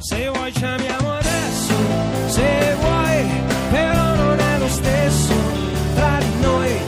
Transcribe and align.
Se 0.00 0.28
vuoi 0.28 0.52
ci 0.54 0.64
amiamo 0.64 1.12
adesso, 1.12 1.74
se 2.28 2.76
vuoi, 2.80 3.26
però 3.70 4.14
non 4.14 4.38
è 4.38 4.58
lo 4.58 4.68
stesso. 4.68 5.34
Tra 5.94 6.18
di 6.18 6.40
noi, 6.40 6.78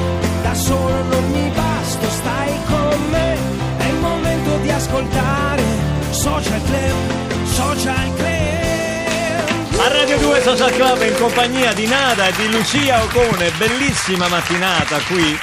da 0.42 0.54
solo 0.54 1.02
non 1.02 1.30
mi 1.32 1.50
basto, 1.50 2.08
stai 2.08 2.52
con 2.66 3.08
me. 3.10 3.36
È 3.78 3.84
il 3.84 3.96
momento 3.96 4.56
di 4.58 4.70
ascoltare 4.70 5.62
Social 6.10 6.62
Club, 6.62 7.44
Social 7.46 8.14
Club. 8.14 8.28
A 9.80 9.88
Radio 9.88 10.18
2 10.18 10.40
Social 10.42 10.72
Club 10.72 11.02
in 11.02 11.16
compagnia 11.18 11.72
di 11.72 11.86
Nada 11.86 12.28
e 12.28 12.32
di 12.36 12.48
Lucia 12.50 13.02
Ocone, 13.02 13.50
bellissima 13.58 14.28
mattinata 14.28 14.98
qui. 15.08 15.38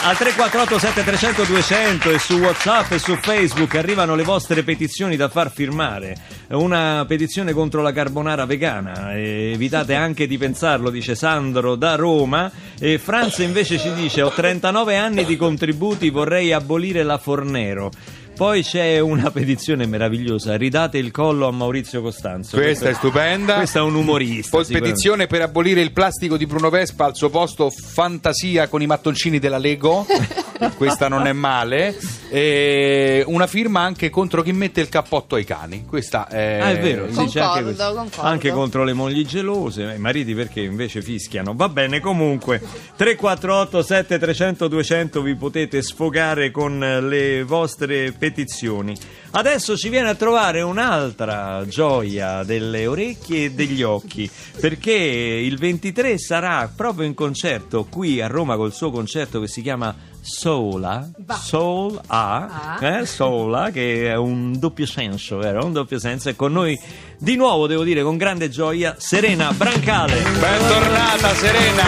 Al 0.00 0.16
348 0.16 0.78
7300 0.78 1.44
200 1.44 2.10
e 2.10 2.18
su 2.18 2.38
Whatsapp 2.38 2.92
e 2.92 2.98
su 2.98 3.16
Facebook 3.16 3.74
arrivano 3.74 4.14
le 4.14 4.22
vostre 4.22 4.62
petizioni 4.62 5.16
da 5.16 5.28
far 5.28 5.50
firmare. 5.50 6.16
Una 6.50 7.04
petizione 7.06 7.52
contro 7.52 7.82
la 7.82 7.92
carbonara 7.92 8.46
vegana. 8.46 9.14
E 9.14 9.50
evitate 9.52 9.94
anche 9.94 10.26
di 10.26 10.38
pensarlo, 10.38 10.90
dice 10.90 11.14
Sandro 11.14 11.74
da 11.74 11.96
Roma. 11.96 12.50
E 12.78 12.98
Franz 12.98 13.38
invece 13.38 13.78
ci 13.78 13.92
dice: 13.92 14.22
Ho 14.22 14.30
39 14.30 14.96
anni 14.96 15.24
di 15.24 15.36
contributi, 15.36 16.10
vorrei 16.10 16.52
abolire 16.52 17.02
la 17.02 17.18
Fornero. 17.18 17.90
Poi 18.38 18.62
c'è 18.62 19.00
una 19.00 19.32
petizione 19.32 19.84
meravigliosa, 19.86 20.56
ridate 20.56 20.96
il 20.96 21.10
collo 21.10 21.48
a 21.48 21.50
Maurizio 21.50 22.00
Costanzo. 22.00 22.56
Questa 22.56 22.88
è 22.88 22.94
stupenda. 22.94 23.56
Questo 23.56 23.78
è 23.78 23.80
un 23.80 23.96
umorista. 23.96 24.56
Poi 24.56 24.64
petizione 24.64 25.26
per 25.26 25.42
abolire 25.42 25.80
il 25.80 25.90
plastico 25.90 26.36
di 26.36 26.46
Bruno 26.46 26.70
Vespa 26.70 27.06
al 27.06 27.16
suo 27.16 27.30
posto 27.30 27.68
fantasia 27.68 28.68
con 28.68 28.80
i 28.80 28.86
mattoncini 28.86 29.40
della 29.40 29.58
Lego. 29.58 30.06
Questa 30.76 31.08
non 31.08 31.26
è 31.26 31.32
male. 31.32 31.96
E 32.30 33.22
una 33.26 33.46
firma 33.46 33.80
anche 33.80 34.10
contro 34.10 34.42
chi 34.42 34.52
mette 34.52 34.80
il 34.80 34.88
cappotto 34.88 35.34
ai 35.36 35.44
cani. 35.44 35.84
Questa 35.86 36.26
è, 36.28 36.58
Ah, 36.60 36.70
è 36.72 36.80
vero, 36.80 37.04
anche, 37.04 37.14
Concordo, 37.14 37.62
questo. 37.64 37.94
concordo. 37.94 38.20
Anche 38.28 38.50
contro 38.50 38.84
le 38.84 38.92
mogli 38.92 39.24
gelose, 39.24 39.94
i 39.94 39.98
mariti 39.98 40.34
perché 40.34 40.60
invece 40.60 41.00
fischiano. 41.00 41.54
Va 41.54 41.68
bene, 41.68 42.00
comunque 42.00 42.60
348 42.96 43.82
7300 43.82 44.68
200 44.68 45.22
vi 45.22 45.34
potete 45.36 45.80
sfogare 45.82 46.50
con 46.50 46.78
le 46.78 47.42
vostre 47.44 48.12
petizioni. 48.12 48.94
Adesso 49.30 49.76
ci 49.76 49.88
viene 49.88 50.08
a 50.10 50.14
trovare 50.14 50.60
un'altra 50.62 51.64
gioia 51.66 52.42
delle 52.44 52.86
orecchie 52.86 53.46
e 53.46 53.50
degli 53.52 53.82
occhi, 53.82 54.28
perché 54.58 54.92
il 54.92 55.58
23 55.58 56.18
sarà 56.18 56.70
proprio 56.74 57.06
in 57.06 57.14
concerto 57.14 57.86
qui 57.88 58.20
a 58.20 58.26
Roma 58.26 58.56
col 58.56 58.72
suo 58.72 58.90
concerto 58.90 59.40
che 59.40 59.46
si 59.48 59.62
chiama 59.62 59.94
Sola, 60.20 61.08
Soul 61.40 61.98
A, 62.08 62.76
eh, 62.80 63.06
Sola, 63.06 63.70
che 63.70 64.08
è 64.10 64.14
un 64.16 64.58
doppio 64.58 64.84
senso, 64.84 65.38
vero? 65.38 65.64
Un 65.64 65.72
doppio 65.72 65.98
senso. 65.98 66.28
E 66.28 66.36
con 66.36 66.52
noi 66.52 66.78
di 67.18 67.34
nuovo, 67.36 67.66
devo 67.66 67.82
dire, 67.82 68.02
con 68.02 68.16
grande 68.16 68.50
gioia, 68.50 68.94
Serena 68.98 69.52
Brancale. 69.52 70.20
Bentornata 70.38 71.34
Serena. 71.34 71.84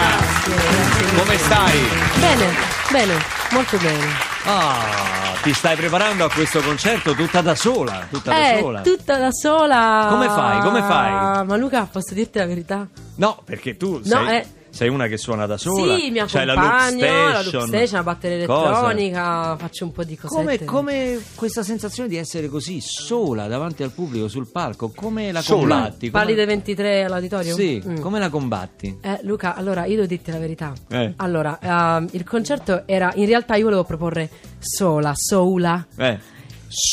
Come 1.17 1.37
stai? 1.37 1.79
Bene, 2.19 2.45
bene, 2.91 3.13
molto 3.51 3.77
bene. 3.77 4.05
Ah, 4.45 5.35
ti 5.43 5.53
stai 5.53 5.75
preparando 5.75 6.25
a 6.25 6.29
questo 6.31 6.61
concerto 6.61 7.13
tutta 7.13 7.41
da 7.41 7.53
sola, 7.53 8.07
tutta 8.09 8.31
da 8.31 8.53
Eh, 8.53 8.59
sola. 8.59 8.81
tutta 8.81 9.17
da 9.17 9.31
sola. 9.31 10.07
Come 10.09 10.27
fai? 10.29 10.61
Come 10.61 10.79
fai? 10.81 11.45
Ma 11.45 11.55
Luca, 11.57 11.87
posso 11.91 12.15
dirti 12.15 12.39
la 12.39 12.47
verità? 12.47 12.87
No, 13.17 13.39
perché 13.45 13.77
tu 13.77 14.01
No, 14.03 14.25
sei, 14.25 14.37
eh. 14.37 14.45
Sei 14.71 14.87
una 14.89 15.07
che 15.07 15.17
suona 15.17 15.45
da 15.45 15.57
sola. 15.57 15.95
sì, 15.97 16.09
mi 16.11 16.23
c'hai 16.25 16.45
la 16.45 16.53
accompagno, 16.53 16.99
loop 17.05 17.11
la 17.33 17.39
station. 17.41 17.59
loop 17.59 17.67
station, 17.67 17.97
la 17.97 18.03
batteria 18.03 18.45
Cosa? 18.45 18.69
elettronica, 18.69 19.57
faccio 19.57 19.83
un 19.85 19.91
po' 19.91 20.03
di 20.03 20.17
Come, 20.17 20.43
cosette. 20.43 20.65
come 20.65 21.19
questa 21.35 21.61
sensazione 21.63 22.07
di 22.09 22.15
essere 22.17 22.47
così 22.47 22.79
sola 22.81 23.47
davanti 23.47 23.83
al 23.83 23.91
pubblico 23.91 24.27
sul 24.27 24.49
palco, 24.49 24.91
come 24.95 25.31
la 25.31 25.41
Sola? 25.41 25.59
combatti? 25.75 26.09
Come- 26.09 26.11
Parli 26.23 26.33
dei 26.35 26.45
23 26.45 27.03
all'auditorio? 27.03 27.53
Sì, 27.53 27.83
Mm. 27.85 27.99
come 27.99 28.19
la 28.19 28.29
combatti? 28.29 28.97
Eh, 29.01 29.19
Luca, 29.23 29.55
allora 29.55 29.85
io 29.85 29.95
devo 29.95 30.07
dirti 30.07 30.31
la 30.31 30.39
verità. 30.39 30.73
Eh. 30.89 31.13
Allora, 31.17 31.59
ehm, 31.61 32.07
il 32.11 32.23
concerto 32.23 32.83
era 32.87 33.11
in 33.15 33.25
realtà 33.25 33.55
io 33.55 33.65
volevo 33.65 33.83
proporre 33.83 34.29
sola, 34.59 35.11
sola. 35.15 35.85
Eh. 35.97 36.17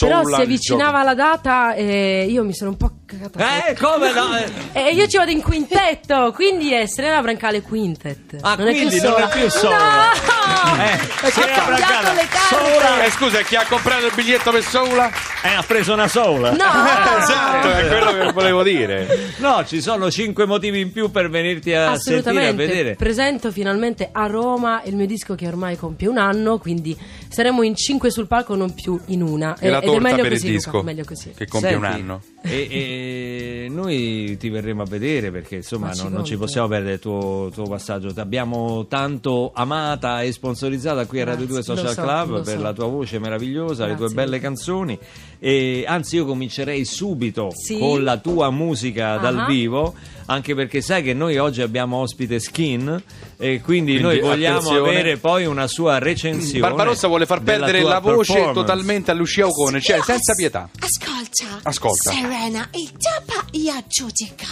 Però 0.00 0.22
Sola 0.22 0.24
si 0.24 0.40
il 0.42 0.46
avvicinava 0.46 1.04
la 1.04 1.14
data 1.14 1.74
e 1.74 2.26
io 2.28 2.42
mi 2.44 2.52
sono 2.52 2.70
un 2.70 2.76
po'. 2.76 2.90
Eh, 3.10 3.74
come 3.80 4.12
no? 4.12 4.36
Eh. 4.72 4.88
E 4.88 4.92
io 4.92 5.08
ci 5.08 5.16
vado 5.16 5.30
in 5.30 5.40
quintetto, 5.42 6.30
quindi 6.34 6.72
è 6.74 6.86
Serena 6.86 7.20
Brancale 7.22 7.62
Quintet. 7.62 8.36
Ah, 8.42 8.54
non 8.56 8.68
è 8.68 8.72
più 8.72 8.86
quindi 8.86 9.00
non 9.00 9.12
sola. 9.14 9.28
è 9.30 9.38
più 9.38 9.50
sola. 9.50 9.76
No! 9.78 10.76
Eh, 11.20 11.30
Serena 11.30 11.56
cambiato 11.56 11.92
Brancale, 11.92 12.14
le 12.14 12.28
carte. 12.28 12.54
sola. 12.54 13.02
Eh, 13.04 13.10
scusa, 13.10 13.40
chi 13.42 13.56
ha 13.56 13.64
comprato 13.68 14.06
il 14.06 14.12
biglietto 14.14 14.50
per 14.52 14.62
Soula? 14.62 15.10
Eh, 15.44 15.48
ha 15.48 15.62
preso 15.62 15.92
una 15.92 16.08
sola. 16.08 16.50
No! 16.50 16.56
esatto, 17.18 17.68
è 17.68 17.86
quello 17.88 18.12
che 18.12 18.32
volevo 18.32 18.62
dire. 18.62 19.32
No, 19.38 19.64
ci 19.64 19.80
sono 19.80 20.10
cinque 20.10 20.46
motivi 20.46 20.80
in 20.80 20.90
più 20.90 21.10
per 21.10 21.30
venirti 21.30 21.72
a 21.72 21.96
sentire 21.96 22.48
a 22.48 22.52
vedere. 22.52 22.96
presento 22.96 23.52
finalmente 23.52 24.08
a 24.10 24.26
Roma 24.26 24.82
il 24.84 24.96
mio 24.96 25.06
disco 25.06 25.34
che 25.34 25.46
ormai 25.46 25.76
compie 25.76 26.08
un 26.08 26.18
anno, 26.18 26.58
quindi 26.58 26.96
saremo 27.28 27.62
in 27.62 27.76
cinque 27.76 28.10
sul 28.10 28.26
palco, 28.26 28.56
non 28.56 28.74
più 28.74 28.98
in 29.06 29.22
una. 29.22 29.56
E 29.58 29.70
la 29.70 29.78
ed 29.78 29.84
è 29.84 29.86
torta 29.86 30.00
meglio 30.00 30.22
per 30.22 30.32
così, 30.32 30.46
il 30.46 30.52
Luca, 30.54 30.70
disco 30.70 30.82
meglio 30.82 31.04
così. 31.04 31.30
che 31.36 31.46
compie 31.46 31.74
un 31.74 31.82
Senti, 31.82 32.00
anno. 32.00 32.22
E, 32.42 32.68
e 32.70 33.66
noi 33.70 34.36
ti 34.38 34.48
verremo 34.48 34.82
a 34.82 34.86
vedere 34.86 35.30
perché 35.30 35.56
insomma 35.56 35.92
non, 35.94 36.12
non 36.12 36.24
ci 36.24 36.36
possiamo 36.36 36.68
perdere 36.68 36.94
il 36.94 37.00
tuo, 37.00 37.50
tuo 37.52 37.64
passaggio. 37.64 38.12
Ti 38.12 38.20
abbiamo 38.20 38.86
tanto 38.86 39.52
amata 39.54 40.22
e 40.22 40.32
sponsorizzata 40.32 41.06
qui 41.06 41.20
a 41.20 41.24
Radio 41.24 41.46
2 41.46 41.54
Grazie, 41.54 41.74
lo 41.74 41.78
Social 41.80 41.94
so, 41.94 42.02
Club 42.02 42.44
per 42.44 42.56
so. 42.56 42.62
la 42.62 42.72
tua 42.72 42.86
voce 42.86 43.18
meravigliosa, 43.18 43.84
le 43.84 43.90
tue 43.94 44.06
Grazie. 44.06 44.16
belle 44.16 44.40
canzoni. 44.40 44.98
E 45.40 45.84
anzi, 45.86 46.16
io 46.16 46.26
comincerei 46.26 46.84
subito 46.84 47.50
Sì? 47.54 47.78
con 47.78 48.02
la 48.02 48.16
tua 48.16 48.50
musica 48.50 49.16
dal 49.18 49.38
Ah. 49.40 49.46
vivo. 49.46 49.94
Anche 50.30 50.54
perché 50.54 50.82
sai 50.82 51.02
che 51.02 51.14
noi 51.14 51.38
oggi 51.38 51.62
abbiamo 51.62 51.96
ospite 51.98 52.38
Skin 52.38 53.02
e 53.38 53.62
quindi, 53.62 53.92
Quindi, 53.92 54.00
noi 54.02 54.20
vogliamo 54.20 54.58
attenzione. 54.58 54.90
avere 54.90 55.16
poi 55.16 55.46
una 55.46 55.66
sua 55.66 55.98
recensione. 55.98 56.60
Barbarossa 56.60 57.06
vuole 57.08 57.24
far 57.24 57.40
perdere 57.40 57.80
la 57.82 57.98
voce 57.98 58.50
totalmente 58.52 59.10
a 59.10 59.14
Lucia 59.14 59.46
Ocone, 59.46 59.80
cioè 59.80 60.00
senza 60.02 60.34
pietà. 60.34 60.68
Ascolta. 60.78 61.60
Ascolta. 61.62 62.10
Serena, 62.12 62.68
il 62.72 62.90
tapa 62.98 63.42
io 63.52 63.72
giudica. 63.86 64.46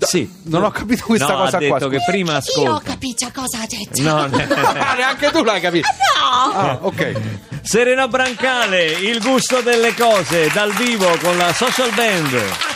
Sì, 0.00 0.30
Non 0.44 0.64
ho 0.64 0.70
capito 0.70 1.04
questa 1.06 1.28
No, 1.32 1.36
cosa 1.44 1.56
ha 1.56 1.60
detto 1.60 1.76
qua. 1.76 1.88
che 1.88 1.98
prima 2.06 2.32
Io 2.32 2.36
ho 2.36 2.38
ascolta. 2.40 2.90
capito 2.90 3.30
cosa 3.32 3.60
ha 3.62 3.66
detto. 3.66 4.02
No, 4.02 4.26
ne- 4.26 4.44
Ah, 4.80 4.94
neanche 4.96 5.30
tu 5.30 5.42
l'hai 5.42 5.60
capito. 5.62 5.86
No! 5.88 6.52
Ah, 6.52 6.78
ok. 6.82 7.20
Serena 7.62 8.08
Brancale, 8.08 8.84
il 8.84 9.20
gusto 9.22 9.60
delle 9.60 9.94
cose 9.94 10.50
dal 10.52 10.72
vivo 10.72 11.16
con 11.22 11.36
la 11.36 11.52
social 11.52 11.92
band. 11.94 12.68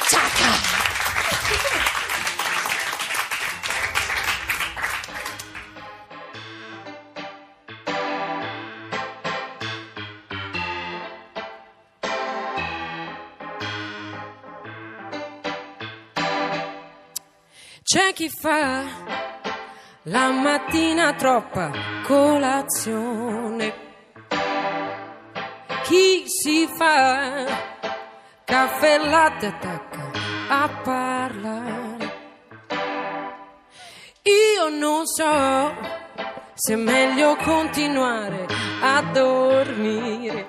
C'è 17.83 18.13
chi 18.13 18.29
fa 18.29 18.83
la 20.05 20.31
mattina 20.31 21.15
troppa 21.15 21.71
colazione. 22.03 23.44
Chi 25.95 26.25
si 26.27 26.67
fa 26.67 27.47
caffè 28.45 28.99
latte 28.99 29.47
attacca 29.47 30.11
a 30.49 30.69
parlare. 30.83 32.15
Io 34.23 34.77
non 34.77 35.07
so 35.07 35.73
se 36.55 36.73
è 36.73 36.77
meglio 36.77 37.37
continuare 37.37 38.45
a 38.81 39.03
dormire. 39.13 40.49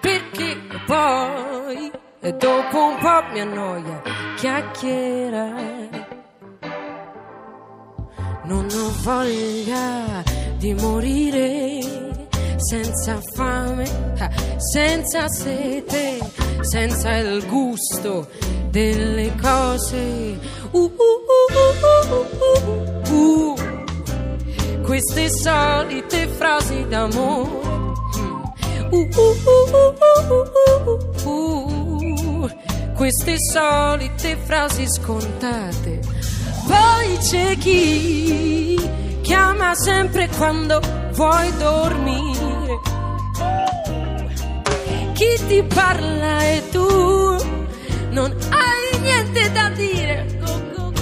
Perché 0.00 0.56
poi 0.84 1.92
dopo 2.38 2.84
un 2.86 2.98
po' 2.98 3.22
mi 3.30 3.40
annoia 3.40 4.02
chiacchierare. 4.34 6.08
Non 8.46 8.66
ho 8.68 8.92
voglia 9.00 10.24
di 10.56 10.74
morire 10.74 11.81
senza 12.62 13.20
fame, 13.34 13.84
ah, 14.18 14.30
senza 14.56 15.28
sete, 15.28 16.18
senza 16.60 17.16
il 17.16 17.44
gusto 17.46 18.28
delle 18.70 19.32
cose. 19.40 20.38
Uh, 20.70 20.78
uh, 20.78 20.88
uh, 20.88 21.50
uh, 21.52 21.96
uh, 22.10 22.26
uh, 22.68 23.12
uh. 23.12 23.56
Queste 24.82 25.28
solite 25.30 26.28
frasi 26.28 26.86
d'amore. 26.88 27.50
Mm. 28.16 28.42
Uh, 28.90 29.08
uh, 31.24 31.28
uh. 31.28 32.50
Queste 32.94 33.36
solite 33.38 34.36
frasi 34.44 34.86
scontate. 34.88 36.00
Poi 36.66 37.18
c'è 37.18 37.56
chi 37.58 38.78
chiama 39.22 39.74
sempre 39.74 40.28
quando 40.28 40.80
vuoi 41.12 41.52
dormire 41.56 42.41
ti 45.46 45.62
parla 45.62 46.42
e 46.44 46.62
tu 46.70 46.86
non 48.10 48.34
hai 48.50 49.00
niente 49.00 49.52
da 49.52 49.68
dire. 49.70 50.26
Go, 50.40 50.60
go, 50.74 50.92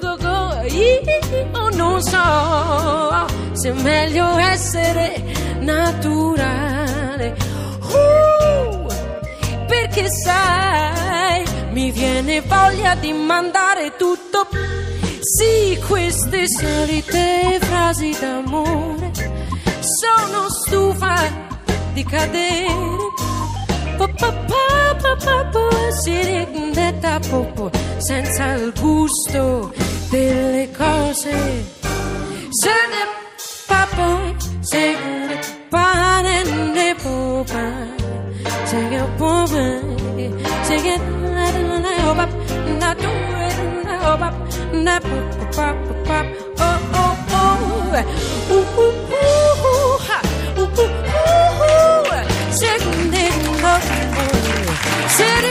go, 0.00 0.16
go 0.16 0.62
Io 0.66 1.68
non 1.76 2.02
so 2.02 3.26
se 3.52 3.70
è 3.70 3.72
meglio 3.72 4.36
essere 4.38 5.22
naturale. 5.60 7.36
Uh, 7.80 8.86
perché 9.66 10.06
sai, 10.08 11.44
mi 11.70 11.90
viene 11.90 12.40
voglia 12.40 12.94
di 12.94 13.12
mandare 13.12 13.96
tutto. 13.96 14.46
Sì, 15.20 15.78
queste 15.86 16.46
solite 16.48 17.58
frasi 17.60 18.16
d'amore 18.20 19.12
sono 19.80 20.48
stufa 20.50 21.52
di 21.92 22.04
cadere 22.04 23.03
Pa, 23.98 24.06
pa, 24.08 24.30
pa, 24.50 24.64
pa, 25.02 25.12
pa, 25.24 25.36
pa, 25.52 25.64
sirinetta, 26.02 27.20
po, 27.30 27.44
po, 27.54 27.70
senza 27.98 28.54
il 28.54 28.72
gusto 28.80 29.72
delle 30.10 30.68
cose. 30.76 31.34
Se 32.50 32.74
ne 32.92 33.02
papo, 33.66 34.34
se 34.60 34.96
ne 35.28 35.38
pane 35.70 36.42
ne 36.74 36.94
popa, 37.02 37.64
se 38.64 38.78
che 38.90 39.02
popa, 39.18 39.64
se 40.66 40.76
che 40.84 40.96
na 41.34 41.46
na 41.50 41.78
na 41.84 41.92
o 42.10 42.14
pap, 42.14 42.30
na 42.80 42.90
tu 42.94 43.10
na 43.86 43.94
o 44.12 44.16
pap, 44.22 44.34
na 44.72 45.00
pop 45.00 45.26
pop 45.56 45.76
pop 46.06 46.26
oh 46.58 46.78
oh 47.00 47.14
oh, 47.40 47.94
uh 48.50 48.66
uh 48.84 48.94
uh 49.70 49.94
ha, 50.06 50.18
uh 50.56 50.68
uh 50.78 50.88
uh, 52.14 52.22
se 52.58 52.72
ne 53.10 53.13
no, 53.13 53.13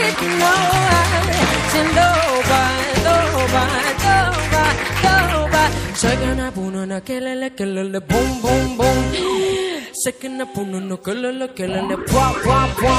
se 0.04 0.26
ne 0.26 0.36
no, 0.38 0.52
se 1.72 1.82
no 1.96 2.08
ba 2.50 2.62
no 3.04 3.16
ba 3.54 3.64
no 4.04 4.16
ba 4.52 4.64
no 5.30 5.48
ba, 5.48 5.62
se 5.94 6.10
que 6.18 6.34
na 6.34 6.50
puna 6.50 6.86
na 6.86 7.00
que 7.00 7.20
le 7.20 7.34
le 7.34 7.54
que 7.54 7.64
le 7.64 7.84
le 7.84 8.00
boom 8.00 8.42
boom 8.42 8.76
boom, 8.76 8.98
se 9.92 10.12
que 10.18 10.28
na 10.28 10.44
puna 10.46 10.80
na 10.80 10.96
que 10.96 11.14
le 11.14 11.32
le 11.32 11.48
que 11.54 11.66
le 11.66 11.82
le 11.88 11.96
pua 11.96 12.34
pua 12.42 12.68
pua. 12.78 12.96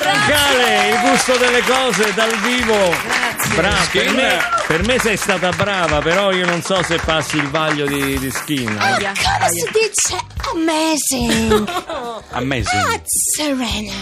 Brancale, 0.00 0.88
il 0.92 0.98
gusto 1.04 1.36
delle 1.36 1.62
cose 1.62 2.14
dal 2.14 2.34
vivo. 2.46 2.78
Skin. 3.84 4.14
me, 4.14 4.59
per 4.70 4.84
me 4.86 5.00
sei 5.00 5.16
stata 5.16 5.50
brava, 5.50 5.98
però 6.00 6.30
io 6.30 6.46
non 6.46 6.62
so 6.62 6.80
se 6.84 6.96
passi 6.98 7.36
il 7.38 7.48
vaglio 7.50 7.86
di, 7.86 8.16
di 8.20 8.30
skin. 8.30 8.68
Aia, 8.78 9.12
Come 9.20 9.48
si 9.50 9.68
dice 9.72 10.24
amazing? 10.52 11.68
Amazing. 12.30 12.80
Ah, 12.94 13.00
Serena. 13.04 13.92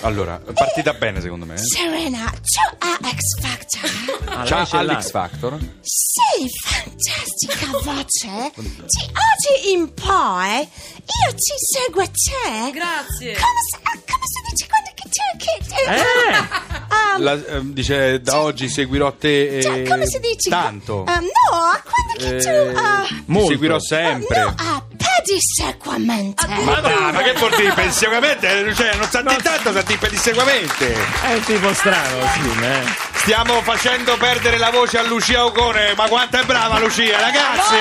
Allora, 0.00 0.40
partita 0.52 0.94
bene 0.94 1.20
secondo 1.20 1.46
me. 1.46 1.54
eh. 1.54 1.58
Serena, 1.58 2.28
tu 2.28 2.76
a 2.78 2.98
X 3.08 3.40
Factor? 3.40 3.90
Ah, 4.24 4.44
l'ha. 4.48 4.68
Alex 4.72 5.10
Factor? 5.12 5.56
Sì, 5.80 6.48
fantastica 6.66 7.66
voce. 7.84 8.52
Di 8.56 9.10
oggi 9.12 9.72
in 9.72 9.94
poi 9.94 10.58
io 10.58 11.34
ti 11.34 11.54
seguo 11.56 12.02
te. 12.02 12.70
Grazie. 12.72 13.34
Come 13.34 13.60
si, 13.70 13.76
ah, 13.76 13.92
come 13.92 14.26
si 14.26 14.50
dice 14.50 14.66
quando 14.66 14.81
Eh! 15.86 16.38
um, 17.16 17.22
La- 17.22 17.32
ehm, 17.32 17.72
dice 17.72 18.20
da 18.20 18.38
oggi 18.38 18.68
seguirò 18.68 19.12
te 19.12 19.60
cioè, 19.62 19.80
eh, 19.80 19.82
come 19.84 20.06
si 20.06 20.18
dice? 20.18 20.48
tanto. 20.48 21.04
Um, 21.06 21.06
no, 21.06 21.80
quando 21.82 22.12
che 22.16 22.36
tu... 22.36 22.48
Eh, 22.48 22.74
ah, 22.74 23.46
seguirò 23.46 23.78
sempre. 23.78 24.40
no, 24.40 24.54
ah, 24.56 24.82
pedissequamente. 24.96 26.46
Ma 26.46 26.80
dai, 26.80 27.12
ma 27.12 27.22
che 27.22 27.32
vuol 27.34 27.54
dire 27.56 27.72
pedissequamente? 27.72 28.74
Cioè, 28.74 28.94
non 28.96 29.08
sa 29.08 29.22
di 29.22 29.36
tanto, 29.42 29.72
sa 29.72 29.82
di 29.82 29.96
pedissequamente. 29.96 30.94
È 31.22 31.34
un 31.34 31.42
tipo 31.42 31.72
strano, 31.74 32.18
eh. 32.20 33.10
Stiamo 33.14 33.62
facendo 33.62 34.16
perdere 34.16 34.58
la 34.58 34.70
voce 34.70 34.98
a 34.98 35.02
Lucia 35.02 35.44
Ocone, 35.44 35.94
ma 35.96 36.08
quanto 36.08 36.38
è 36.38 36.44
brava 36.44 36.78
Lucia, 36.78 37.20
ragazzi! 37.20 37.76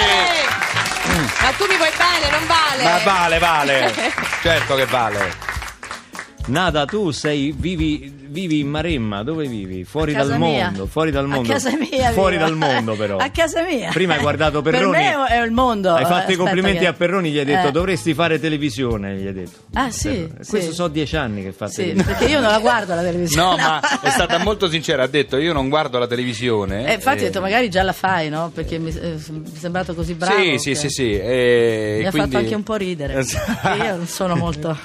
Ma 1.42 1.51
tu 1.57 1.66
mi 1.66 1.77
vuoi 1.77 1.89
bene, 1.98 2.30
non 2.30 2.45
vale? 2.45 2.84
Ma 2.84 2.98
vale, 3.04 3.39
vale. 3.39 4.13
certo 4.42 4.75
che 4.75 4.86
vale. 4.86 5.50
Nada, 6.48 6.86
tu 6.86 7.12
sei, 7.12 7.54
vivi, 7.56 8.12
vivi 8.28 8.60
in 8.60 8.68
Maremma, 8.68 9.24
dove 9.24 9.48
vivi? 9.48 9.84
Fuori 9.86 10.12
dal 10.12 10.38
mia. 10.38 10.66
mondo, 10.66 10.86
fuori 10.88 11.12
dal 11.12 11.28
mondo. 11.28 11.50
A 11.50 11.54
casa 11.54 11.72
mia. 11.78 12.12
Fuori 12.12 12.36
vivo. 12.38 12.48
dal 12.50 12.58
mondo 12.58 12.96
però. 12.96 13.18
A 13.18 13.30
casa 13.30 13.62
mia. 13.64 13.90
Prima 13.92 14.16
hai 14.16 14.20
guardato 14.22 14.62
Perroni. 14.62 14.92
Per 14.92 15.00
me 15.18 15.28
è 15.28 15.42
il 15.46 15.52
mondo. 15.52 15.94
Hai 15.94 16.04
fatto 16.04 16.14
i 16.14 16.20
Aspetta 16.34 16.38
complimenti 16.40 16.80
che- 16.80 16.88
a 16.88 16.94
Perroni, 16.94 17.32
gli 17.32 17.38
hai 17.38 17.46
detto 17.46 17.68
Eh. 17.68 17.72
dovresti 17.72 18.14
fare 18.14 18.40
televisione, 18.40 19.16
gli 19.16 19.28
hai 19.28 19.34
detto. 19.34 19.60
Ah 19.74 19.92
sì, 19.92 20.30
Questo 20.36 20.60
sì. 20.60 20.74
so 20.74 20.88
dieci 20.88 21.16
anni 21.16 21.44
che 21.44 21.52
fa 21.54 21.68
Sì, 21.68 21.76
televisione. 21.84 22.12
perché 22.18 22.32
io 22.34 22.40
non 22.42 22.52
la 22.52 22.60
guardo 22.60 22.96
la 22.96 23.02
televisione. 23.04 23.50
No, 23.50 23.56
ma 23.56 23.80
è 24.02 24.10
stata 24.10 24.38
molto 24.40 24.68
sincera, 24.68 25.04
ha 25.04 25.08
detto 25.08 25.38
io 25.38 25.54
non 25.54 25.70
guardo 25.70 26.00
la 26.00 26.08
televisione. 26.08 26.90
Eh, 26.90 26.94
infatti 26.96 27.20
ho 27.20 27.22
Eh, 27.22 27.26
detto 27.26 27.40
magari 27.40 27.70
già 27.70 27.84
la 27.84 27.94
fai, 27.94 28.30
no? 28.30 28.52
Perché 28.54 28.78
mi, 28.80 28.90
eh, 28.90 29.16
mi 29.30 29.44
è 29.46 29.58
sembrato 29.58 29.94
così 29.94 30.16
bravo. 30.16 30.42
Sì, 30.42 30.58
sì, 30.58 30.70
che 30.72 30.76
sì, 30.76 30.90
sì. 30.90 31.14
e 31.18 31.98
Mi 32.02 32.08
ha 32.08 32.10
quindi- 32.10 32.30
fatto 32.32 32.44
anche 32.44 32.56
un 32.56 32.64
po' 32.64 32.76
ridere. 32.76 33.24
Io 33.78 33.96
non 33.96 34.08
sono 34.08 34.36
molto... 34.36 34.76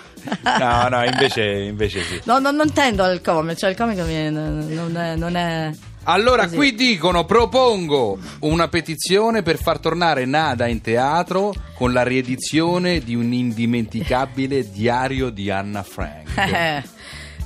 No, 0.58 0.88
no, 0.88 1.04
invece, 1.04 1.44
invece 1.44 2.02
sì. 2.02 2.20
No, 2.24 2.38
no, 2.38 2.50
non 2.50 2.72
tendo 2.72 3.02
al 3.02 3.20
comico, 3.20 3.56
cioè 3.56 3.70
il 3.70 3.76
comico 3.76 4.02
mi- 4.04 4.30
non 4.30 4.96
è... 4.96 5.16
Non 5.16 5.36
è... 5.36 5.70
Allora, 6.08 6.44
Così. 6.44 6.54
qui 6.54 6.74
dicono: 6.76 7.24
propongo 7.24 8.16
una 8.40 8.68
petizione 8.68 9.42
per 9.42 9.58
far 9.58 9.80
tornare 9.80 10.24
Nada 10.24 10.68
in 10.68 10.80
teatro 10.80 11.52
con 11.74 11.92
la 11.92 12.04
riedizione 12.04 13.00
di 13.00 13.16
un 13.16 13.32
indimenticabile 13.32 14.70
diario 14.70 15.30
di 15.30 15.50
Anna 15.50 15.82
Frank. 15.82 16.24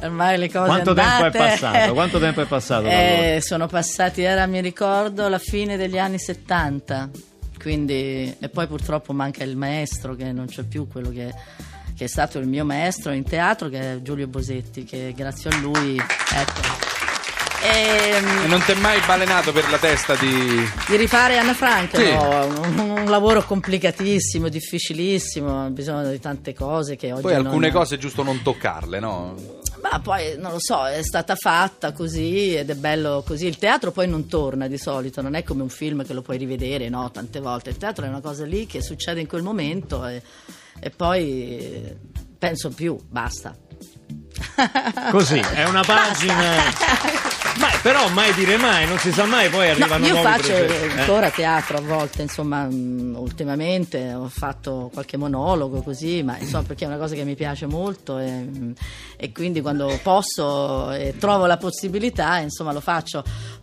Eh, 0.03 0.07
ormai 0.07 0.39
le 0.39 0.51
cose 0.51 0.67
Quanto 0.67 0.95
tempo 0.95 1.11
è 1.11 1.15
andate. 1.27 1.39
passato? 1.39 1.93
Quanto 1.95 2.19
tempo 2.21 2.41
è 2.43 2.47
passato 2.47 2.83
da 2.83 2.91
Eh, 2.91 3.39
sono 3.43 3.67
passati, 3.67 4.23
era 4.23 4.45
mi 4.47 4.61
ricordo, 4.61 5.29
la 5.29 5.39
fine 5.39 5.77
degli 5.79 5.99
anni 5.99 6.19
70. 6.19 7.11
Quindi, 7.59 8.35
e 8.41 8.49
poi 8.49 8.67
purtroppo 8.67 9.13
manca 9.13 9.45
il 9.45 9.57
maestro, 9.57 10.15
che 10.15 10.33
non 10.33 10.47
c'è 10.47 10.63
più 10.65 10.87
quello 10.89 11.11
che, 11.11 11.33
che 12.01 12.07
è 12.07 12.09
stato 12.09 12.39
il 12.39 12.47
mio 12.47 12.65
maestro 12.65 13.13
in 13.13 13.25
teatro, 13.25 13.69
che 13.69 13.79
è 13.79 14.01
Giulio 14.01 14.27
Bosetti, 14.27 14.85
che 14.85 15.13
grazie 15.15 15.51
a 15.51 15.57
lui, 15.59 15.97
ecco. 15.99 16.61
Ehm, 17.63 18.45
E 18.45 18.47
non 18.47 18.63
ti 18.65 18.73
è 18.73 18.75
mai 18.77 18.99
balenato 19.05 19.53
per 19.53 19.69
la 19.69 19.77
testa 19.77 20.15
di. 20.15 20.67
di 20.89 20.97
rifare 20.97 21.37
Anna 21.37 21.53
Frank, 21.53 21.95
Sì. 21.95 22.11
no, 22.11 22.47
un, 22.47 22.79
un 22.79 23.05
lavoro 23.11 23.45
complicatissimo, 23.45 24.49
difficilissimo, 24.49 25.67
ha 25.67 25.69
bisogno 25.69 26.09
di 26.11 26.19
tante 26.19 26.55
cose 26.55 26.97
che 26.97 27.13
oggi 27.13 27.21
Poi 27.21 27.35
alcune 27.35 27.69
non- 27.69 27.77
cose 27.79 27.97
è 27.97 27.99
giusto 27.99 28.23
non 28.23 28.41
toccarle, 28.41 28.99
no? 28.99 29.35
Ma 29.83 30.01
poi 30.01 30.39
non 30.39 30.53
lo 30.53 30.59
so, 30.59 30.87
è 30.87 31.03
stata 31.03 31.35
fatta 31.37 31.93
così 31.93 32.55
ed 32.55 32.71
è 32.71 32.75
bello 32.77 33.23
così. 33.27 33.47
Il 33.47 33.59
teatro 33.59 33.91
poi 33.91 34.09
non 34.09 34.27
torna 34.27 34.67
di 34.69 34.79
solito, 34.79 35.21
non 35.21 35.35
è 35.35 35.43
come 35.43 35.61
un 35.61 35.69
film 35.69 36.03
che 36.07 36.15
lo 36.15 36.23
puoi 36.23 36.39
rivedere, 36.39 36.89
no, 36.89 37.11
tante 37.11 37.41
volte. 37.41 37.69
Il 37.69 37.77
teatro 37.77 38.07
è 38.07 38.09
una 38.09 38.21
cosa 38.23 38.47
lì 38.47 38.65
che 38.67 38.81
succede 38.81 39.21
in 39.21 39.27
quel 39.27 39.43
momento 39.43 40.07
e, 40.07 40.23
e 40.81 40.91
poi 40.91 41.59
eh, 41.59 41.97
penso 42.39 42.71
più, 42.71 42.99
basta. 43.09 43.55
Così, 45.11 45.39
è 45.39 45.65
una 45.65 45.83
pagina. 45.83 47.09
Ma 47.59 47.69
però 47.83 48.09
mai 48.09 48.33
dire 48.35 48.57
mai, 48.57 48.87
non 48.87 48.97
si 48.99 49.13
sa 49.13 49.25
mai, 49.25 49.49
poi 49.51 49.67
No, 49.67 49.73
arrivano 49.73 50.07
io 50.07 50.13
nuovi 50.15 50.27
faccio 50.29 50.53
progetti. 50.55 50.97
Eh. 50.97 51.01
ancora 51.01 51.31
teatro 51.31 51.77
a 51.79 51.81
volte, 51.81 52.23
insomma, 52.23 52.65
mh, 52.65 53.15
ultimamente 53.19 54.15
ho 54.15 54.29
fatto 54.29 54.89
qualche 54.93 55.17
monologo 55.17 55.83
così, 55.83 56.23
ma 56.23 56.39
insomma 56.39 56.63
perché 56.63 56.85
è 56.85 56.87
una 56.87 56.97
cosa 56.97 57.15
che 57.15 57.25
mi 57.25 57.35
piace 57.35 57.67
molto 57.67 58.19
e, 58.19 58.31
mh, 58.31 58.73
e 59.17 59.33
quindi 59.33 59.61
quando 59.61 59.99
posso 60.03 60.91
e 60.93 61.15
trovo 61.19 61.47
la 61.47 61.57
possibilità, 61.59 62.39
insomma, 62.39 62.73
lo 62.73 62.81
faccio, 62.81 63.23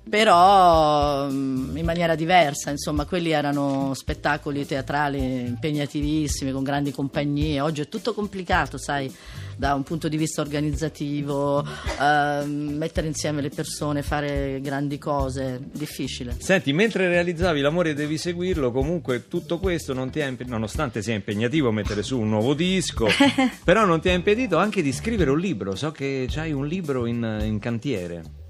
però 0.09 1.27
mh, 1.29 1.77
in 1.77 1.85
maniera 1.85 2.15
diversa, 2.15 2.69
insomma, 2.69 3.05
quelli 3.05 3.31
erano 3.31 3.93
spettacoli 3.93 4.65
teatrali 4.65 5.19
impegnativissimi 5.47 6.51
con 6.51 6.63
grandi 6.63 6.91
compagnie, 6.91 7.59
oggi 7.61 7.81
è 7.81 7.89
tutto 7.89 8.13
complicato, 8.13 8.77
sai, 8.77 9.13
da 9.55 9.73
un 9.73 9.83
punto 9.83 10.07
di 10.07 10.17
vista 10.17 10.41
organizzativo, 10.41 11.65
ehm, 11.99 12.75
mettere 12.77 13.07
insieme 13.07 13.41
le 13.41 13.49
persone, 13.49 14.03
fare 14.03 14.59
grandi 14.61 14.97
cose, 14.97 15.59
difficile. 15.71 16.35
Senti, 16.39 16.71
mentre 16.73 17.07
realizzavi 17.07 17.61
l'amore 17.61 17.93
devi 17.93 18.17
seguirlo, 18.17 18.71
comunque 18.71 19.27
tutto 19.27 19.57
questo 19.57 19.93
non 19.93 20.09
ti 20.09 20.21
ha 20.21 20.27
imp- 20.27 20.43
nonostante 20.43 21.01
sia 21.01 21.15
impegnativo 21.15 21.71
mettere 21.71 22.03
su 22.03 22.19
un 22.19 22.29
nuovo 22.29 22.53
disco, 22.53 23.07
però 23.63 23.85
non 23.85 23.99
ti 23.99 24.09
ha 24.09 24.13
impedito 24.13 24.57
anche 24.57 24.81
di 24.81 24.93
scrivere 24.93 25.31
un 25.31 25.39
libro. 25.39 25.75
So 25.75 25.91
che 25.91 26.27
c'hai 26.29 26.51
un 26.51 26.67
libro 26.67 27.05
in, 27.05 27.39
in 27.43 27.59
cantiere. 27.59 28.46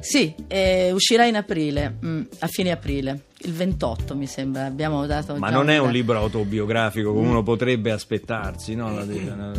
Sì, 0.00 0.34
eh, 0.48 0.90
uscirà 0.92 1.24
in 1.26 1.36
aprile, 1.36 1.96
mm, 2.04 2.22
a 2.40 2.46
fine 2.46 2.70
aprile, 2.70 3.24
il 3.40 3.52
28 3.52 4.14
mi 4.16 4.26
sembra. 4.26 4.64
Abbiamo 4.64 5.04
dato 5.06 5.36
Ma 5.36 5.50
non 5.50 5.68
è 5.70 5.78
un 5.78 5.90
libro 5.90 6.18
autobiografico 6.18 7.12
come 7.12 7.28
uno 7.28 7.42
potrebbe 7.42 7.90
aspettarsi, 7.90 8.74
no? 8.74 8.88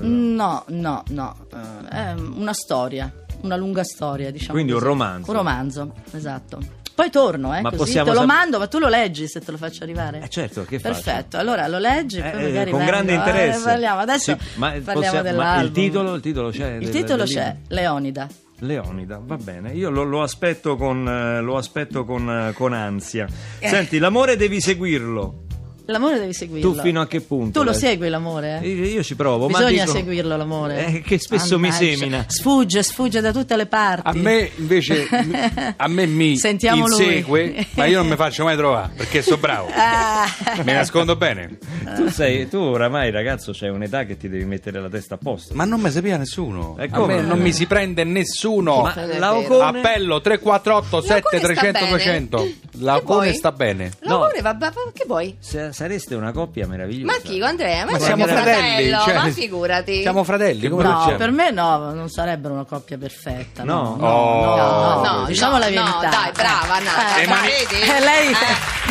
No, 0.01 0.63
no, 0.67 1.03
no, 1.09 1.35
eh, 1.53 1.89
è 1.89 2.13
una 2.13 2.53
storia, 2.53 3.11
una 3.41 3.55
lunga 3.55 3.83
storia, 3.83 4.31
diciamo. 4.31 4.53
Quindi 4.53 4.71
un 4.71 4.77
così. 4.79 4.89
romanzo. 4.89 5.31
Un 5.31 5.37
romanzo, 5.37 5.93
esatto. 6.11 6.59
Poi 6.93 7.09
torno, 7.09 7.55
eh, 7.55 7.61
Ma 7.61 7.69
così 7.69 7.83
possiamo 7.83 8.07
te 8.09 8.13
lo 8.13 8.19
sap- 8.21 8.27
mando, 8.27 8.59
ma 8.59 8.67
tu 8.67 8.77
lo 8.77 8.87
leggi 8.89 9.27
se 9.27 9.39
te 9.39 9.49
lo 9.51 9.57
faccio 9.57 9.83
arrivare. 9.83 10.21
Eh, 10.23 10.29
certo, 10.29 10.65
che 10.65 10.77
faccio? 10.77 10.93
Perfetto, 11.01 11.37
allora 11.37 11.67
lo 11.67 11.79
leggi 11.79 12.17
e 12.17 12.21
poi 12.29 12.41
Eh, 12.41 12.43
magari 12.47 12.69
con 12.71 12.79
vengo. 12.79 12.91
grande 12.93 13.11
Eh, 13.13 13.15
interesse. 13.15 13.63
parliamo. 13.63 13.99
Adesso 14.01 14.37
Sì, 14.37 14.59
ma 14.59 14.69
parliamo 14.83 14.99
possiamo- 15.21 15.37
ma 15.41 15.61
il 15.61 15.71
titolo, 15.71 16.13
il 16.15 16.21
titolo 16.21 16.49
c'è? 16.49 16.73
Il 16.73 16.79
del- 16.81 16.89
titolo 16.89 17.23
del 17.23 17.33
c'è? 17.33 17.55
Leonida. 17.69 18.27
Leonida, 18.61 19.21
va 19.23 19.37
bene. 19.37 19.73
Io 19.73 19.89
lo, 19.89 20.03
lo 20.03 20.21
aspetto 20.21 20.75
con, 20.75 21.07
eh, 21.07 21.41
lo 21.41 21.57
aspetto 21.57 22.05
con, 22.05 22.29
eh, 22.29 22.53
con 22.53 22.73
ansia. 22.73 23.27
Senti, 23.59 23.97
l'amore 23.97 24.35
devi 24.35 24.61
seguirlo. 24.61 25.45
L'amore 25.91 26.19
devi 26.19 26.33
seguirlo. 26.33 26.71
Tu 26.73 26.79
fino 26.81 27.01
a 27.01 27.07
che 27.07 27.21
punto? 27.21 27.59
Tu 27.59 27.65
lo 27.65 27.73
segui 27.73 28.09
l'amore? 28.09 28.59
eh? 28.61 28.67
Io, 28.69 28.85
io 28.85 29.03
ci 29.03 29.15
provo, 29.15 29.47
ma 29.49 29.57
Bisogna 29.59 29.83
dico- 29.85 29.95
seguirlo 29.97 30.35
l'amore. 30.37 30.85
Eh, 30.85 31.01
che 31.01 31.19
spesso 31.19 31.59
mi 31.59 31.69
Mannaggia. 31.69 31.97
semina. 31.97 32.25
Sfugge, 32.27 32.83
sfugge 32.83 33.21
da 33.21 33.31
tutte 33.31 33.55
le 33.55 33.65
parti. 33.65 34.07
A 34.07 34.13
me 34.13 34.49
invece 34.55 35.07
mi- 35.11 35.73
a 35.75 35.87
me 35.87 36.05
mi 36.05 36.37
Sentiamo 36.41 36.87
lui. 36.87 37.03
insegue, 37.03 37.65
ma 37.75 37.85
io 37.85 37.97
non 37.99 38.07
mi 38.07 38.15
faccio 38.15 38.43
mai 38.43 38.55
trovare 38.55 38.93
perché 38.95 39.21
sono 39.21 39.37
bravo. 39.37 39.69
Ah. 39.83 40.25
Mi 40.63 40.71
nascondo 40.73 41.15
bene. 41.15 41.57
Tu, 41.95 42.09
sei, 42.09 42.47
tu 42.47 42.57
oramai 42.57 43.11
ragazzo 43.11 43.51
c'hai 43.53 43.69
un'età 43.69 44.05
che 44.05 44.15
ti 44.17 44.29
devi 44.29 44.45
mettere 44.45 44.79
la 44.79 44.89
testa 44.89 45.15
a 45.15 45.17
posto. 45.17 45.53
Ma 45.55 45.65
non 45.65 45.81
mi 45.81 45.89
sapeva 45.91 46.17
nessuno. 46.17 46.77
E 46.79 46.87
me 46.89 47.21
non 47.21 47.39
mi 47.39 47.51
si 47.51 47.65
prende 47.65 48.03
nessuno. 48.03 48.81
Ma 48.83 48.93
Non 48.95 49.09
è 49.11 49.17
la 49.19 49.33
vero. 49.33 49.55
Ocone- 49.55 49.79
Appello 49.79 50.21
348 50.21 51.01
7300 51.01 51.77
sta 51.79 51.87
200. 51.89 52.49
Bene. 52.71 52.83
La 52.85 52.93
Che 52.93 52.99
Ocone 53.03 53.25
vuoi? 53.27 53.33
sta 53.35 53.51
bene. 53.51 53.91
L'amore 53.99 54.41
va, 54.41 54.53
va- 54.53 54.71
che 54.93 55.03
vuoi? 55.05 55.35
Se- 55.39 55.71
sareste 55.73 56.15
una 56.15 56.31
coppia 56.31 56.67
meravigliosa. 56.67 57.13
Ma 57.13 57.19
chi, 57.21 57.41
Andrea? 57.41 57.85
Ma, 57.85 57.91
Ma 57.91 57.99
siamo 57.99 58.25
fratelli, 58.25 58.87
fratello, 58.89 58.99
cioè, 59.03 59.13
ma 59.15 59.29
figurati. 59.31 60.01
Siamo 60.01 60.23
fratelli, 60.23 60.67
come 60.69 60.83
No, 60.83 60.89
facciamo? 60.99 61.17
per 61.17 61.31
me 61.31 61.51
no, 61.51 61.93
non 61.93 62.09
sarebbero 62.09 62.53
una 62.53 62.65
coppia 62.65 62.97
perfetta. 62.97 63.63
No? 63.63 63.95
No, 63.99 64.07
no, 64.07 64.55
no, 64.55 65.01
no, 65.03 65.19
No, 65.21 65.25
diciamo 65.25 65.53
no, 65.53 65.59
la 65.59 65.69
no, 65.69 65.83
verità. 65.83 66.09
dai, 66.09 66.31
brava, 66.31 66.79
Nat. 66.79 67.17
Eh, 67.17 67.21
Eh, 67.23 67.27
ma- 67.27 67.41
vedi? 67.41 67.81
eh, 67.81 67.99
lei, 67.99 68.31
Eh. 68.31 68.35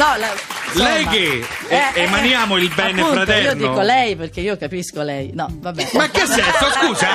No, 0.04 0.16
la- 0.19 0.59
Lei 0.73 0.99
insomma, 1.02 1.11
che 1.16 1.47
e- 1.69 2.00
emaniamo 2.02 2.57
il 2.57 2.73
bene 2.73 3.00
appunto, 3.00 3.23
fraterno. 3.25 3.49
Io 3.49 3.69
dico 3.71 3.80
lei 3.80 4.14
perché 4.14 4.40
io 4.40 4.57
capisco 4.57 5.02
lei. 5.02 5.33
No, 5.35 5.49
vabbè. 5.50 5.88
Ma 5.95 6.04
in 6.04 6.11
che 6.12 6.26
senso? 6.26 6.71
Scusa, 6.80 7.07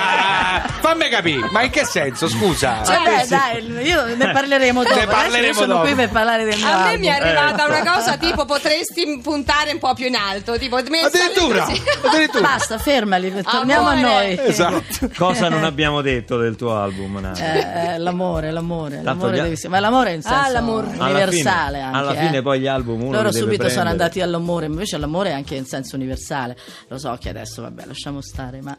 fammi 0.82 1.08
capire. 1.08 1.48
Ma 1.52 1.62
in 1.64 1.70
che 1.70 1.86
senso? 1.86 2.28
Scusa. 2.28 2.82
Vabbè, 2.84 3.26
dai, 3.28 3.66
io 3.88 4.14
ne 4.16 4.30
parleremo 4.32 4.84
dopo. 4.84 4.94
Adesso 4.94 5.08
parleremo 5.10 5.54
sono 5.54 5.74
dopo. 5.76 5.86
qui 5.86 5.96
per 5.96 6.10
parlare 6.10 6.44
del 6.44 6.58
mio 6.58 6.68
A 6.68 6.70
me 6.70 6.84
album. 6.84 7.00
mi 7.00 7.08
è 7.08 7.12
arrivata 7.12 7.66
Eh. 7.66 7.80
una 7.82 7.92
cosa 7.94 8.18
tipo 8.18 8.44
potresti 8.46 9.20
puntare 9.24 9.72
un 9.72 9.80
po' 9.80 9.94
più 9.94 10.08
in 10.08 10.16
alto, 10.16 10.58
tipo 10.58 10.76
Addirittura, 10.76 11.64
addirittura. 12.04 12.42
Basta, 12.42 12.78
fermali, 12.78 13.34
torniamo 13.42 13.88
Amore. 13.88 14.06
a 14.08 14.14
noi. 14.16 14.40
Esatto. 14.50 15.10
Cosa 15.18 15.48
non 15.48 15.64
abbiamo 15.64 16.02
detto 16.02 16.38
del 16.38 16.58
tuo 16.58 16.76
album, 16.78 17.20
Nana? 17.20 17.38
Eh, 17.38 17.94
eh, 17.94 17.98
l'amore, 18.00 18.52
l'amore, 18.52 19.00
l'amore 19.02 19.52
essere- 19.52 19.70
ma 19.70 19.80
l'amore 19.80 20.10
è 20.12 20.14
in 20.16 20.22
senso 20.22 20.38
Ah, 20.38 20.50
l'amore. 20.50 20.88
Alla 20.98 21.06
universale 21.06 21.78
fine- 21.78 21.84
anche, 21.84 21.98
alla 21.98 22.14
eh. 22.14 22.18
fine 22.28 22.42
poi 22.42 22.60
gli 22.60 22.68
album 22.76 23.02
uno 23.02 23.12
Loro 23.18 23.32
subito 23.32 23.56
sono 23.64 23.84
prendere. 23.84 23.90
andati 23.90 24.22
all'amore, 24.22 24.66
invece 24.68 24.98
l'amore 24.98 25.30
è 25.30 25.34
anche 25.34 25.56
in 25.56 25.66
senso 25.66 25.96
universale. 25.96 26.56
Lo 26.90 26.98
so 26.98 27.18
che 27.20 27.30
adesso, 27.30 27.62
vabbè, 27.62 27.86
lasciamo 27.86 28.22
stare, 28.22 28.62
ma 28.62 28.78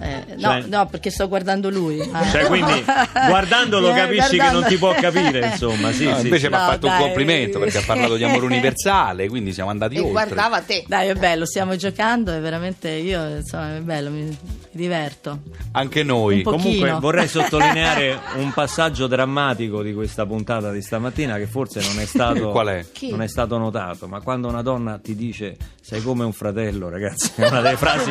eh, 0.00 0.24
no, 0.38 0.40
Cioè- 0.40 0.62
no, 0.66 0.86
perché 0.86 1.10
sto 1.10 1.28
guardando 1.28 1.68
lui. 1.70 2.00
Ah. 2.12 2.22
Cioè, 2.30 2.44
quindi 2.46 2.84
guardandolo 3.28 3.90
Eh, 3.90 3.94
capisci 3.94 4.30
che 4.30 4.36
guardando- 4.36 4.60
non 4.60 4.68
ti 4.68 4.76
può 4.76 4.94
capire, 4.94 5.46
insomma. 5.52 5.92
Sì, 5.92 6.04
No, 6.06 6.16
sì, 6.16 6.24
invece 6.24 6.44
sì. 6.46 6.48
mi 6.48 6.54
ha 6.56 6.64
No, 6.64 6.70
fatto 6.70 6.86
un 6.86 6.92
dai. 6.92 7.02
complimento 7.02 7.58
perché 7.58 7.78
ha 7.78 7.82
parlato 7.84 8.16
di 8.16 8.24
amore 8.24 8.44
universale, 8.44 9.28
quindi 9.28 9.52
siamo 9.52 9.70
andati 9.70 9.94
E 9.96 9.98
oltre. 9.98 10.12
guardava 10.12 10.60
te. 10.60 10.84
Dai, 10.86 11.08
è 11.08 11.14
bello, 11.14 11.44
stiamo 11.46 11.76
giocando 11.76 12.32
e 12.32 12.40
veramente 12.40 12.88
io, 12.90 13.36
insomma, 13.36 13.76
è 13.76 13.80
bello, 13.80 14.10
mi, 14.10 14.22
mi 14.22 14.36
diverto. 14.70 15.40
Anche 15.72 16.02
noi. 16.02 16.36
Un. 16.38 16.42
Comunque 16.44 16.90
vorrei 17.00 17.28
sottolineare 17.28 18.18
un 18.36 18.52
passaggio 18.52 19.06
drammatico 19.06 19.82
di 19.82 19.92
questa 19.94 20.26
puntata 20.26 20.70
di 20.70 20.82
stamattina 20.82 21.36
che 21.36 21.46
forse 21.46 21.80
non 21.80 22.00
è 22.00 22.04
stato, 22.06 22.50
Qual 22.50 22.66
è? 22.68 22.84
Chi? 22.92 23.10
non 23.10 23.22
è 23.22 23.23
stato 23.28 23.58
notato, 23.58 24.06
ma 24.06 24.20
quando 24.20 24.48
una 24.48 24.62
donna 24.62 24.98
ti 25.02 25.14
dice 25.14 25.56
sei 25.80 26.02
come 26.02 26.24
un 26.24 26.32
fratello, 26.32 26.88
ragazzi, 26.88 27.30
è 27.36 27.46
una 27.48 27.60
delle 27.60 27.76
frasi, 27.76 28.10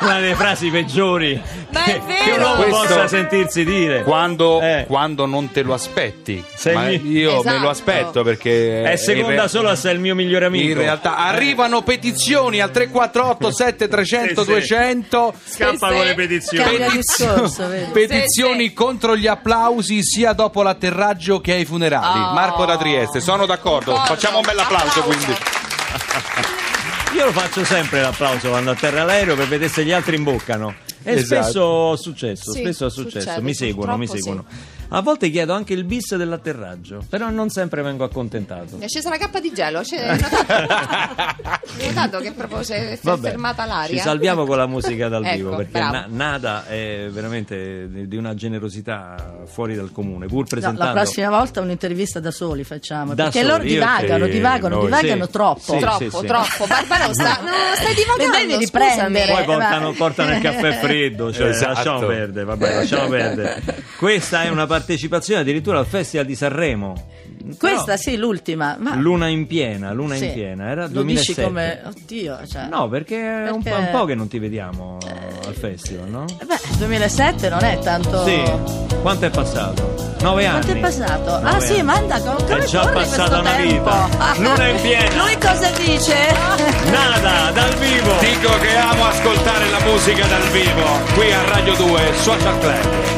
una 0.00 0.20
delle 0.20 0.34
frasi 0.34 0.68
peggiori 0.70 1.40
Ma 1.70 1.84
è 1.84 2.00
che, 2.04 2.24
che 2.24 2.30
un 2.32 2.40
uomo 2.42 2.54
Questo- 2.62 2.78
possa 2.94 3.08
sentirsi 3.08 3.64
dire. 3.64 4.02
Quando, 4.02 4.60
Eh. 4.60 4.84
quando 4.86 5.26
non 5.26 5.50
te 5.50 5.62
lo 5.62 5.72
aspetti, 5.74 6.42
Sei 6.54 6.74
Ma 6.74 6.82
mi- 6.84 7.06
io 7.10 7.32
me 7.32 7.38
Esatto. 7.40 7.58
lo 7.58 7.68
aspetto 7.68 8.22
perché 8.22 8.82
è 8.82 8.96
seconda 8.96 9.42
re- 9.42 9.48
solo 9.48 9.68
a 9.70 9.76
sei 9.76 9.94
il 9.94 10.00
mio 10.00 10.14
migliore 10.14 10.46
amico. 10.46 10.68
In 10.68 10.74
realtà 10.76 11.16
arrivano 11.16 11.82
petizioni 11.82 12.60
al 12.60 12.70
348 12.70 13.50
7300 13.50 14.40
Sì, 14.44 14.46
sì. 14.46 14.52
200 14.52 15.34
Scappa 15.44 15.72
Sì, 15.72 15.78
con 15.94 16.00
sì. 16.00 16.04
le 16.06 16.14
petizioni. 16.14 16.76
Petizio- 16.76 17.32
discorso, 17.34 17.66
petizioni 17.92 18.62
Sì, 18.64 18.68
sì. 18.68 18.72
contro 18.74 19.16
gli 19.16 19.26
applausi 19.26 20.02
sia 20.02 20.32
dopo 20.32 20.62
l'atterraggio 20.62 21.40
che 21.40 21.52
ai 21.52 21.64
funerali. 21.64 22.18
Oh. 22.20 22.32
Marco 22.32 22.64
da 22.64 22.76
Trieste, 22.76 23.20
sono 23.20 23.46
d'accordo. 23.46 23.92
D'accordo. 23.92 24.14
Facciamo 24.14 24.38
un 24.38 24.44
bel 24.44 24.53
applauso 24.58 25.02
quindi. 25.02 25.34
Io 27.14 27.24
lo 27.26 27.32
faccio 27.32 27.64
sempre 27.64 28.00
l'applauso 28.00 28.48
quando 28.48 28.72
atterra 28.72 29.04
l'aereo 29.04 29.36
per 29.36 29.46
vedere 29.46 29.70
se 29.70 29.84
gli 29.84 29.92
altri 29.92 30.16
imboccano. 30.16 30.74
E 31.04 31.12
Esatto. 31.12 31.42
spesso 31.42 31.92
è 31.92 31.96
successo, 31.98 32.52
Sì, 32.52 32.60
spesso 32.60 32.86
è 32.86 32.90
successo, 32.90 33.20
succede, 33.20 33.42
mi 33.42 33.54
seguono, 33.54 33.96
mi 33.96 34.06
seguono. 34.08 34.44
A 34.88 35.00
volte 35.00 35.28
chiedo 35.30 35.52
anche 35.54 35.72
il 35.72 35.84
bis 35.84 36.14
dell'atterraggio, 36.14 37.04
però 37.08 37.28
non 37.30 37.48
sempre 37.50 37.82
vengo 37.82 38.04
accontentato. 38.04 38.78
È 38.78 38.86
scesa 38.88 39.08
la 39.08 39.16
cappa 39.18 39.40
di 39.40 39.52
gelo, 39.52 39.80
c'è- 39.80 40.06
notato? 40.14 41.36
Notato 41.84 42.18
che 42.20 42.32
proprio 42.32 42.62
si 42.62 42.72
è 42.72 42.98
Vabbè, 43.02 43.30
fermata 43.30 43.64
l'aria? 43.64 43.96
Ci 43.96 44.02
salviamo 44.02 44.44
con 44.46 44.56
la 44.56 44.66
musica 44.66 45.08
dal 45.08 45.24
Ecco, 45.24 45.34
vivo 45.36 45.56
perché 45.56 45.70
bravo. 45.72 45.92
Na- 45.92 46.06
Nada 46.08 46.66
è 46.66 47.08
veramente 47.10 47.88
di 47.90 48.06
di 48.08 48.16
una 48.16 48.34
generosità 48.34 49.42
fuori 49.46 49.74
dal 49.74 49.90
comune, 49.90 50.26
pur 50.26 50.42
No, 50.42 50.46
presentando 50.48 50.84
la 50.94 51.00
prossima 51.02 51.30
volta 51.30 51.60
un'intervista 51.60 52.20
da 52.20 52.30
soli 52.30 52.62
facciamo, 52.64 53.14
Da 53.14 53.24
perché 53.24 53.38
soli, 53.40 53.50
loro 53.50 53.62
divagano, 53.64 54.26
divagano, 54.26 54.74
noi- 54.76 54.84
divagano 54.84 55.24
sì. 55.24 55.30
troppo. 55.32 55.60
Sì, 55.72 55.78
Troppo, 55.78 56.20
sì. 56.20 56.26
troppo. 56.26 56.66
Barbarossa, 56.66 57.38
no, 57.42 57.50
stai 57.74 57.94
divagando, 57.94 58.38
Le 58.38 58.46
devi 58.46 58.64
riprendere. 58.64 59.32
poi 59.32 59.42
Eh, 59.42 59.44
portano, 59.44 59.92
portano 59.92 60.34
il 60.36 60.40
caffè 60.42 60.72
freddo, 60.78 61.32
cioè 61.32 61.48
Esatto. 61.48 61.72
lasciamo 61.72 62.06
perdere, 62.06 62.44
vabbè, 62.44 62.74
lasciamo 62.76 63.08
perdere. 63.08 63.62
Questa 63.96 64.42
è 64.42 64.48
una 64.50 64.66
partecipazione 64.78 65.40
addirittura 65.42 65.78
al 65.78 65.86
Festival 65.86 66.26
di 66.26 66.34
Sanremo. 66.34 66.94
Questa 67.58 67.84
Però- 67.84 67.96
sì, 67.96 68.16
l'ultima. 68.16 68.76
Ma 68.80 68.94
Luna 68.96 69.28
in 69.28 69.46
piena, 69.46 69.92
Luna 69.92 70.14
Sì. 70.16 70.24
in 70.26 70.32
piena, 70.32 70.68
era 70.68 70.82
Lo 70.86 71.02
2007. 71.02 71.32
dici 71.34 71.42
come 71.46 71.80
oddio, 71.84 72.38
cioè. 72.50 72.66
No, 72.68 72.88
perché 72.88 73.16
è 73.44 73.50
un, 73.50 73.62
po', 73.62 73.70
Perché- 73.70 73.78
un 73.80 73.88
po' 73.92 74.04
che 74.06 74.14
non 74.14 74.28
ti 74.28 74.38
vediamo 74.38 74.98
al 75.46 75.54
festival, 75.54 76.08
no? 76.08 76.24
Eh 76.40 76.44
Beh, 76.44 76.58
2007 76.78 77.48
non 77.50 77.62
è 77.62 77.78
tanto 77.80 78.24
Sì. 78.24 78.42
Quanto 79.02 79.26
è 79.26 79.30
passato? 79.30 80.12
Nove 80.22 80.46
anni. 80.46 80.60
Quanto 80.64 80.76
è 80.78 80.80
passato? 80.80 81.34
Ah 81.34 81.40
Nove 81.52 81.60
sì, 81.60 81.72
anni. 81.74 81.82
manda 81.82 82.18
come 82.20 82.56
È 82.58 82.64
già 82.64 82.86
passata 82.86 83.38
una 83.40 83.50
tempo? 83.56 83.72
vita. 83.92 84.08
Luna 84.38 84.66
in 84.68 84.80
piena. 84.80 85.22
Lui 85.22 85.36
cosa 85.38 85.70
dice? 85.76 86.14
Nada, 86.90 87.50
dal 87.52 87.74
vivo. 87.74 88.12
Dico 88.20 88.58
che 88.58 88.74
amo 88.76 89.04
ascoltare 89.04 89.68
la 89.68 89.80
musica 89.80 90.26
dal 90.26 90.48
vivo 90.48 90.82
qui 91.14 91.30
a 91.30 91.44
Radio 91.50 91.74
2 91.76 92.00
Social 92.14 92.58
Club. 92.58 93.13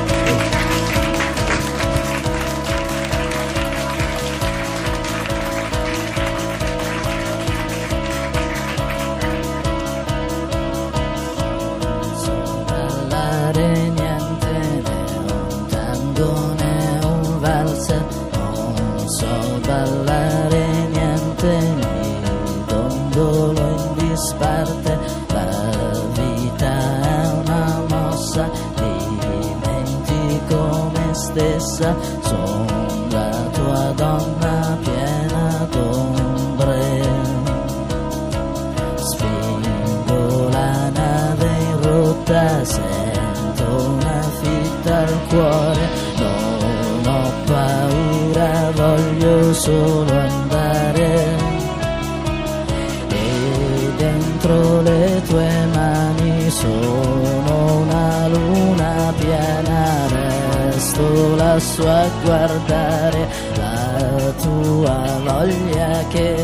Non 19.07 19.15
so 19.15 19.61
ballare 19.61 20.66
solo 49.57 50.13
andare. 50.13 51.37
E 53.09 53.93
dentro 53.97 54.83
le 54.83 55.23
tue 55.27 55.51
mani 55.73 56.51
sono 56.51 57.77
una 57.81 58.29
luna 58.29 59.13
piena, 59.19 60.07
resto 60.09 61.35
lassù 61.37 61.83
a 61.83 62.07
guardare 62.23 63.29
la 63.57 64.33
tua 64.43 65.21
voglia 65.25 66.05
che 66.09 66.37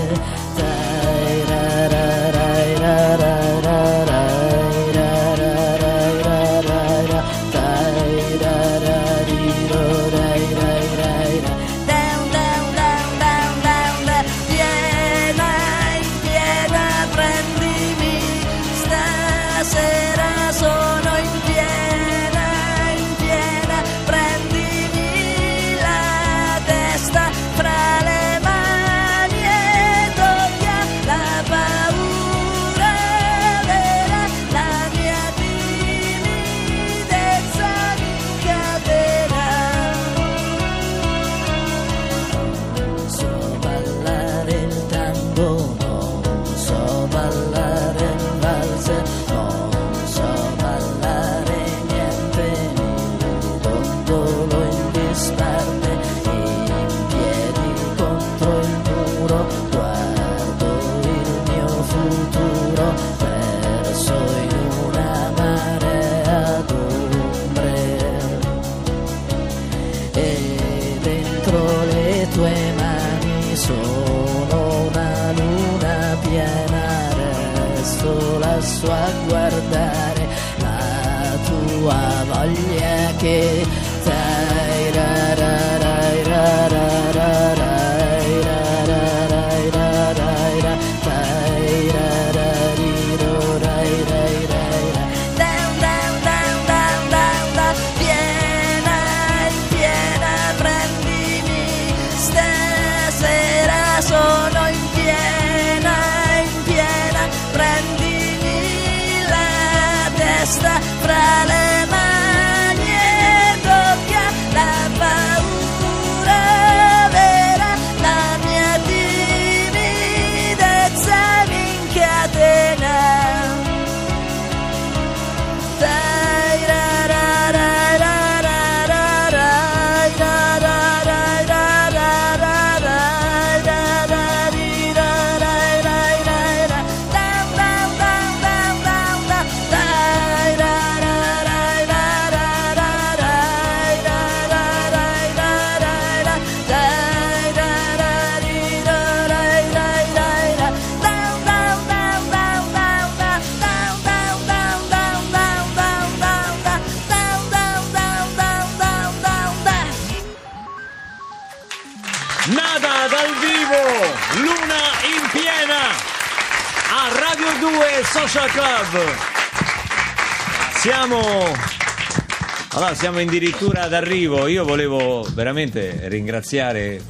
allora, 172.74 172.94
siamo 172.94 173.18
addirittura 173.18 173.86
d'arrivo. 173.86 174.46
Io 174.46 174.64
volevo 174.64 175.26
veramente 175.34 176.02
ringraziare 176.04 177.00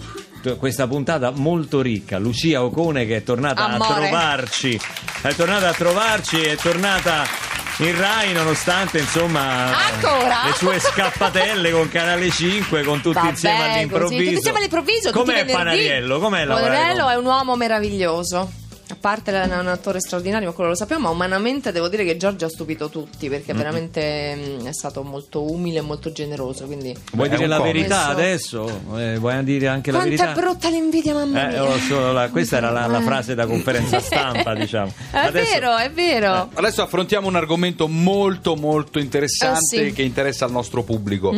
questa 0.58 0.86
puntata 0.88 1.30
molto 1.30 1.80
ricca. 1.80 2.18
Lucia 2.18 2.62
Ocone 2.64 3.06
che 3.06 3.16
è 3.16 3.22
tornata 3.22 3.66
a 3.66 3.74
Amore. 3.74 4.08
trovarci. 4.08 4.80
È 5.22 5.32
tornata 5.34 5.68
a 5.68 5.72
trovarci, 5.72 6.40
è 6.42 6.56
tornata 6.56 7.24
in 7.78 7.96
Rai 7.96 8.32
nonostante 8.32 8.98
insomma 8.98 9.74
Ancora? 9.92 10.42
le 10.44 10.52
sue 10.54 10.78
scappatelle 10.78 11.70
con 11.70 11.88
Canale 11.88 12.28
5 12.30 12.82
con 12.82 13.00
tutti 13.00 13.14
Vabbè, 13.14 13.28
insieme 13.30 13.56
così, 13.56 13.70
all'improvviso. 13.70 14.18
tutti 14.22 14.34
insieme 14.34 14.58
all'improvviso, 14.58 15.10
tutti 15.10 15.18
Com'è 15.18 15.32
venerdì. 15.32 15.52
Panariello? 15.52 16.18
Com'è 16.18 16.46
Panariello 16.46 17.08
è 17.08 17.14
un 17.14 17.24
uomo 17.24 17.56
meraviglioso. 17.56 18.52
A 18.92 18.96
parte 19.00 19.32
è 19.32 19.58
un 19.58 19.68
attore 19.68 20.00
straordinario, 20.00 20.48
ma 20.48 20.52
quello 20.54 20.68
lo 20.70 20.76
sappiamo, 20.76 21.04
ma 21.04 21.08
umanamente 21.10 21.72
devo 21.72 21.88
dire 21.88 22.04
che 22.04 22.18
Giorgio 22.18 22.44
ha 22.44 22.48
stupito 22.50 22.90
tutti 22.90 23.30
perché 23.30 23.54
veramente 23.54 24.34
mm, 24.36 24.66
è 24.66 24.72
stato 24.74 25.02
molto 25.02 25.50
umile 25.50 25.78
e 25.78 25.80
molto 25.80 26.12
generoso. 26.12 26.66
Quindi 26.66 26.94
Vuoi 27.14 27.30
dire 27.30 27.46
la 27.46 27.56
comico. 27.56 27.74
verità 27.78 28.14
Messo- 28.14 28.64
adesso? 28.66 28.80
Eh, 28.98 29.16
vuoi 29.18 29.44
dire 29.44 29.68
anche 29.68 29.90
la 29.90 30.00
quanta 30.00 30.16
verità? 30.24 30.38
è 30.38 30.44
brutta 30.44 30.68
l'invidia, 30.68 31.14
mamma 31.14 31.42
Eh, 31.42 31.48
mia. 31.52 31.64
oh, 31.64 31.78
solo 31.78 32.12
la- 32.12 32.28
questa 32.28 32.58
era 32.58 32.70
la, 32.70 32.86
la 32.86 32.98
Eh. 33.00 33.02
frase 33.02 33.34
da 33.34 33.46
conferenza 33.46 33.98
stampa, 33.98 34.52
diciamo. 34.54 34.92
È 35.10 35.16
Adesso- 35.16 35.52
vero, 35.52 35.76
è 35.78 35.90
vero. 35.90 36.50
Adesso 36.52 36.82
affrontiamo 36.82 37.28
un 37.28 37.36
argomento 37.36 37.88
molto 37.88 38.56
molto 38.56 38.98
interessante 38.98 39.76
Eh, 39.76 39.86
sì. 39.88 39.92
Che 39.94 40.02
interessa 40.02 40.44
al 40.44 40.50
nostro 40.52 40.82
pubblico. 40.82 41.32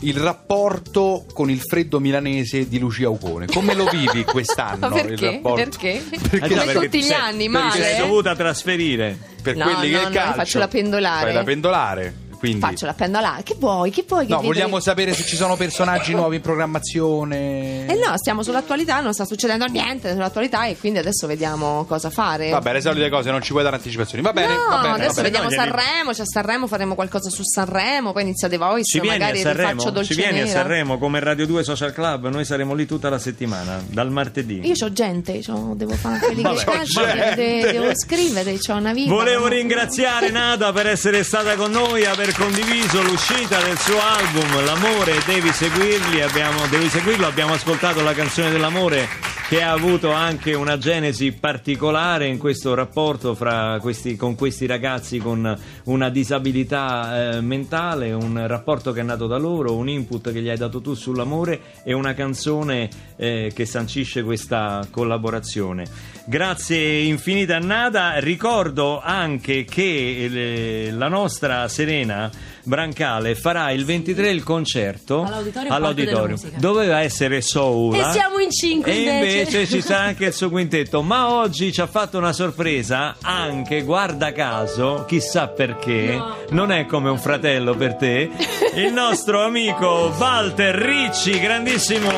Il 0.00 0.16
rapporto 0.16 1.24
con 1.32 1.50
il 1.50 1.60
freddo 1.60 1.98
milanese 2.00 2.68
di 2.68 2.78
Lucia 2.78 3.08
Ucone. 3.08 3.46
Come 3.46 3.74
lo 3.74 3.86
vivi 3.86 4.24
quest'anno? 4.28 4.88
Ma 4.88 5.00
il 5.00 5.06
perché? 5.06 5.30
rapporto? 5.30 5.54
Perché? 5.56 6.02
Eh, 6.34 6.38
Come 6.40 6.64
perché 6.64 6.72
tutti 6.74 6.88
ti 6.88 6.98
gli 6.98 7.02
sei- 7.02 7.14
anni, 7.14 7.48
perché 7.48 7.70
Ti 7.78 7.82
sei 7.84 7.98
dovuta 7.98 8.34
trasferire. 8.34 9.16
Per 9.42 9.56
No, 9.56 9.64
quelli 9.64 9.90
che 9.90 9.96
no, 9.96 10.00
il 10.00 10.06
no, 10.08 10.10
calcio. 10.12 10.32
faccio 10.34 10.58
la 10.58 10.68
pendolare. 10.68 11.24
Fai 11.26 11.32
la 11.34 11.42
pendolare. 11.44 12.14
Quindi... 12.44 12.60
Faccio 12.60 12.84
la 12.86 12.92
pendola. 12.94 13.40
Che 13.42 13.56
vuoi? 13.58 13.90
Che 13.90 14.04
vuoi? 14.06 14.26
Che 14.26 14.32
No, 14.34 14.40
vogliamo 14.42 14.76
che- 14.76 14.82
sapere 14.82 15.14
se 15.14 15.24
ci 15.24 15.34
sono 15.36 15.56
personaggi 15.56 16.12
nuovi 16.14 16.36
in 16.36 16.42
programmazione. 16.42 17.86
Eh 17.86 17.94
no, 17.94 18.16
stiamo 18.16 18.42
sull'attualità, 18.42 19.00
non 19.00 19.12
sta 19.12 19.24
succedendo 19.24 19.64
niente 19.66 20.12
sull'attualità 20.12 20.66
e 20.66 20.76
quindi 20.76 20.98
adesso 20.98 21.26
vediamo 21.26 21.84
cosa 21.84 22.10
fare. 22.10 22.50
Vabbè, 22.50 22.72
le 22.74 22.80
solite 22.80 23.08
cose, 23.08 23.30
non 23.30 23.42
ci 23.42 23.52
vuoi 23.52 23.62
dare 23.64 23.76
anticipazioni. 23.76 24.22
Va 24.22 24.32
bene, 24.32 24.54
no, 24.54 24.66
va 24.68 24.80
bene. 24.82 24.94
adesso 24.94 25.14
va 25.14 25.22
bene. 25.22 25.28
vediamo 25.30 25.48
No, 25.48 25.54
Sanremo, 25.56 26.10
c'è 26.12 26.22
Sanremo, 26.26 26.66
faremo 26.66 26.94
qualcosa 26.94 27.30
su 27.30 27.42
Sanremo, 27.42 28.12
poi 28.12 28.22
inizia 28.22 28.48
The 28.48 28.56
Voice, 28.58 28.84
Ci 28.84 29.00
vieni 29.00 29.16
a 29.16 29.18
magari 29.18 29.40
Sanremo? 29.40 29.90
Dolce 29.90 30.14
Ci 30.14 30.20
vieni 30.20 30.40
a. 30.42 30.46
Sanremo 30.46 30.98
come 30.98 31.20
Radio 31.20 31.46
2 31.46 31.62
Social 31.64 31.92
Club? 31.92 32.28
Noi 32.28 32.44
saremo 32.44 32.74
lì 32.74 32.86
tutta 32.86 33.08
la 33.08 33.18
settimana, 33.18 33.82
dal 33.86 34.10
martedì. 34.10 34.60
Io 34.66 34.74
ho 34.84 34.92
gente, 34.92 35.38
c'ho- 35.40 35.72
devo 35.74 35.94
fare 35.94 36.18
quelli 36.18 36.42
Vabbè, 36.42 36.56
che 36.58 36.64
calcio, 36.64 37.04
gente. 37.06 37.34
de- 37.34 37.72
devo 37.72 37.90
scrivere, 37.94 38.56
c'ho 38.58 38.74
una 38.74 38.92
vita. 38.92 39.10
Volevo 39.12 39.46
ringraziare 39.46 40.30
Nada 40.30 40.72
per 40.72 40.86
essere 40.88 41.22
stata 41.24 41.54
con 41.54 41.70
noi, 41.70 42.04
aver 42.04 42.33
condiviso 42.36 43.02
l'uscita 43.02 43.60
del 43.62 43.78
suo 43.78 43.98
album 44.00 44.64
L'amore 44.64 45.18
devi 45.26 45.52
seguirli, 45.52 46.20
abbiamo, 46.20 46.66
devi 46.68 46.88
seguirlo, 46.88 47.26
abbiamo 47.26 47.54
ascoltato 47.54 48.02
la 48.02 48.12
canzone 48.12 48.50
dell'amore 48.50 49.08
che 49.48 49.62
ha 49.62 49.72
avuto 49.72 50.10
anche 50.10 50.54
una 50.54 50.78
genesi 50.78 51.32
particolare 51.32 52.26
in 52.26 52.38
questo 52.38 52.74
rapporto 52.74 53.36
questi, 53.80 54.16
con 54.16 54.34
questi 54.34 54.66
ragazzi 54.66 55.18
con 55.18 55.56
una 55.84 56.08
disabilità 56.08 57.36
eh, 57.36 57.40
mentale, 57.40 58.12
un 58.12 58.46
rapporto 58.46 58.92
che 58.92 59.00
è 59.00 59.04
nato 59.04 59.26
da 59.26 59.36
loro, 59.36 59.76
un 59.76 59.88
input 59.88 60.32
che 60.32 60.40
gli 60.40 60.48
hai 60.48 60.56
dato 60.56 60.80
tu 60.80 60.94
sull'amore 60.94 61.60
e 61.84 61.92
una 61.92 62.14
canzone 62.14 62.88
eh, 63.16 63.52
che 63.54 63.66
sancisce 63.66 64.22
questa 64.22 64.86
collaborazione. 64.90 66.13
Grazie 66.26 67.00
infinite 67.00 67.52
a 67.52 67.58
Nada, 67.58 68.18
ricordo 68.18 68.98
anche 68.98 69.64
che 69.64 70.86
eh, 70.86 70.90
la 70.90 71.08
nostra 71.08 71.68
Serena 71.68 72.30
Brancale 72.62 73.34
farà 73.34 73.70
il 73.72 73.84
23 73.84 74.30
il 74.30 74.42
concerto 74.42 75.22
All'Auditorium 75.22 75.68
Parco 75.68 75.74
all'auditorium. 75.74 76.38
Doveva 76.56 77.00
essere 77.00 77.42
Soula 77.42 78.08
E 78.08 78.12
siamo 78.12 78.38
in 78.38 78.50
cinque, 78.50 78.90
e 78.90 79.00
invece. 79.00 79.38
invece 79.38 79.66
ci 79.66 79.82
sarà 79.82 80.04
anche 80.08 80.24
il 80.24 80.32
suo 80.32 80.48
quintetto, 80.48 81.02
ma 81.02 81.30
oggi 81.30 81.70
ci 81.72 81.82
ha 81.82 81.86
fatto 81.86 82.16
una 82.16 82.32
sorpresa 82.32 83.16
anche, 83.20 83.82
guarda 83.82 84.32
caso, 84.32 85.04
chissà 85.06 85.48
perché, 85.48 86.18
non 86.50 86.72
è 86.72 86.86
come 86.86 87.10
un 87.10 87.18
fratello 87.18 87.74
per 87.74 87.96
te, 87.96 88.30
il 88.76 88.92
nostro 88.94 89.44
amico 89.44 90.10
Walter 90.16 90.74
Ricci, 90.74 91.38
grandissimo 91.38 92.10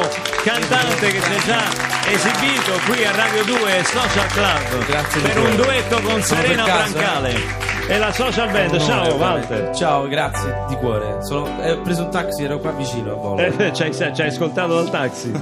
cantante 0.45 1.11
che 1.11 1.19
ha 1.19 1.45
già 1.45 1.96
esibito 2.09 2.73
qui 2.87 3.05
a 3.05 3.13
Radio 3.13 3.45
2 3.45 3.85
Social 3.85 4.27
Club 4.29 4.87
Grazie 4.87 5.21
per 5.21 5.39
un 5.39 5.57
duetto 5.57 6.01
con 6.01 6.23
Sono 6.23 6.41
Serena? 6.41 6.65
Brancale 6.65 7.67
e 7.89 7.99
la 7.99 8.13
Social 8.13 8.51
Band. 8.51 8.73
Onore, 8.73 8.85
Ciao. 8.85 9.15
Walter. 9.15 9.75
Ciao, 9.75 10.09
grazie 10.09 10.65
di 10.69 10.77
cuore. 10.77 11.23
Sono, 11.23 11.63
eh, 11.63 11.73
ho 11.73 11.81
preso 11.83 12.03
un 12.03 12.11
taxi, 12.11 12.43
ero 12.43 12.59
qua 12.59 12.73
vicino 12.73 13.13
a 13.13 13.15
volo. 13.15 13.41
Eh, 13.41 13.73
ci 13.73 13.83
hai, 13.83 13.95
ci 13.95 14.03
hai 14.03 14.27
ascoltato 14.27 14.75
dal 14.75 14.91
taxi? 14.91 15.33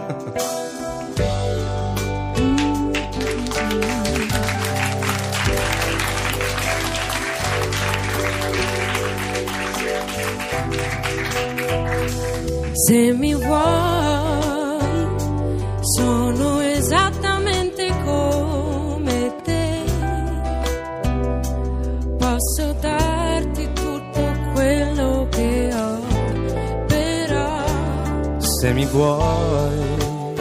Se 12.87 13.13
mi 13.13 13.35
vuoi, 13.35 14.54
sono 15.85 16.61
esattamente 16.61 17.89
come 18.05 19.37
te. 19.43 19.83
Posso 22.19 22.73
darti 22.81 23.71
tutto 23.75 24.23
quello 24.55 25.27
che 25.31 25.71
ho, 25.75 25.99
però 26.87 28.39
Se 28.39 28.73
mi 28.73 28.87
vuoi, 28.87 30.35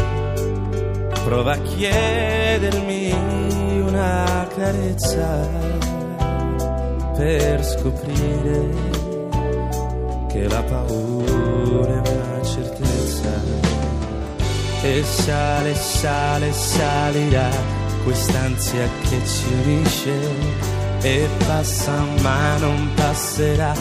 prova 1.26 1.52
a 1.52 1.58
chiedermi 1.58 3.12
una 3.86 4.48
carezza 4.56 5.48
per 7.18 7.64
scoprire 7.66 8.70
che 10.30 10.48
la 10.48 10.64
paura 10.64 12.02
è 12.02 12.10
una 12.10 12.44
certezza. 12.44 13.73
E 14.86 15.02
sale, 15.02 15.74
sale, 15.76 16.52
salirà 16.52 17.50
quest'ansia 18.04 18.88
che 19.08 19.22
ci 19.26 19.54
unisce. 19.64 20.12
E 21.02 21.28
passa 21.46 22.04
ma 22.22 22.58
non 22.58 22.92
passerà 22.94 23.74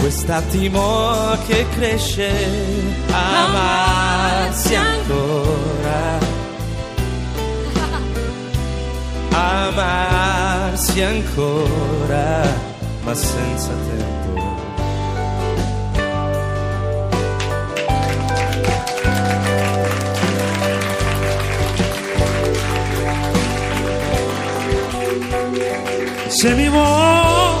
quest'attimo 0.00 1.36
che 1.46 1.66
cresce, 1.74 2.30
amarsi 3.10 4.74
ancora, 4.74 6.18
amarsi 9.30 11.02
ancora, 11.02 12.42
ma 13.02 13.14
senza 13.14 13.70
tempo. 13.88 14.67
Se 26.40 26.54
mi 26.54 26.68
vuoi 26.68 27.56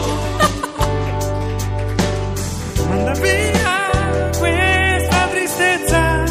manda 2.88 3.12
via 3.14 4.30
questa 4.38 5.26
tristezza, 5.32 6.24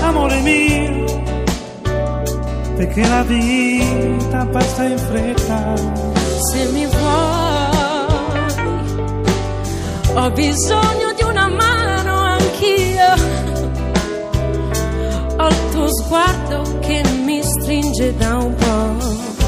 amore 0.00 0.40
mio, 0.40 1.04
perché 2.76 3.06
la 3.06 3.22
vita 3.24 4.46
passa 4.46 4.84
in 4.84 4.96
fretta. 4.96 5.74
Se 6.50 6.64
mi 6.72 6.86
vuoi, 6.86 8.54
ho 10.14 10.30
bisogno 10.30 11.12
di 11.14 11.24
una 11.24 11.48
mano 11.48 12.20
anch'io. 12.22 13.12
Ho 15.36 15.46
il 15.46 15.70
tuo 15.72 15.88
sguardo 15.94 16.78
che 16.80 17.02
mi 17.22 17.42
stringe 17.42 18.16
da 18.16 18.36
un 18.38 18.54
po'. 18.54 19.47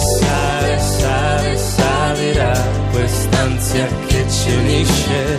Sale, 0.00 0.78
sale, 0.78 1.56
salirà 1.56 2.52
quest'ansia 2.90 3.86
che 4.06 4.24
ci 4.28 4.52
unisce 4.52 5.38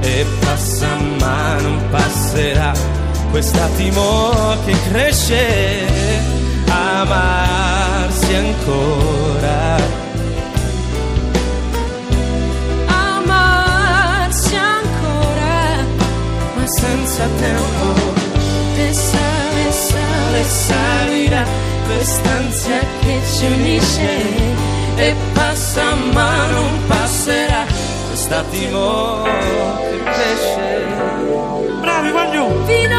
e 0.00 0.26
passa 0.40 0.88
ma 1.18 1.60
non 1.60 1.82
passerà 1.90 2.72
quest'attimo 3.30 4.56
che 4.64 4.74
cresce, 4.90 5.86
amarsi 6.68 8.34
ancora, 8.34 9.76
amarsi 12.86 14.54
ancora, 14.54 15.84
ma 16.56 16.66
senza 16.66 17.28
tempo. 17.38 18.16
Se 18.74 18.92
sale, 19.72 20.44
sale, 20.44 20.44
salirà 21.88 21.94
quest'ansia 21.94 22.80
che 23.00 23.20
ci 23.24 23.46
unisce 23.46 24.96
e 24.96 25.14
passa 25.32 25.94
ma 26.12 26.46
non 26.46 26.86
passerà 26.86 27.64
quest'attimo 28.08 29.22
che 29.22 30.02
cresce. 30.04 30.86
Bravi, 31.80 32.10
voglio! 32.10 32.97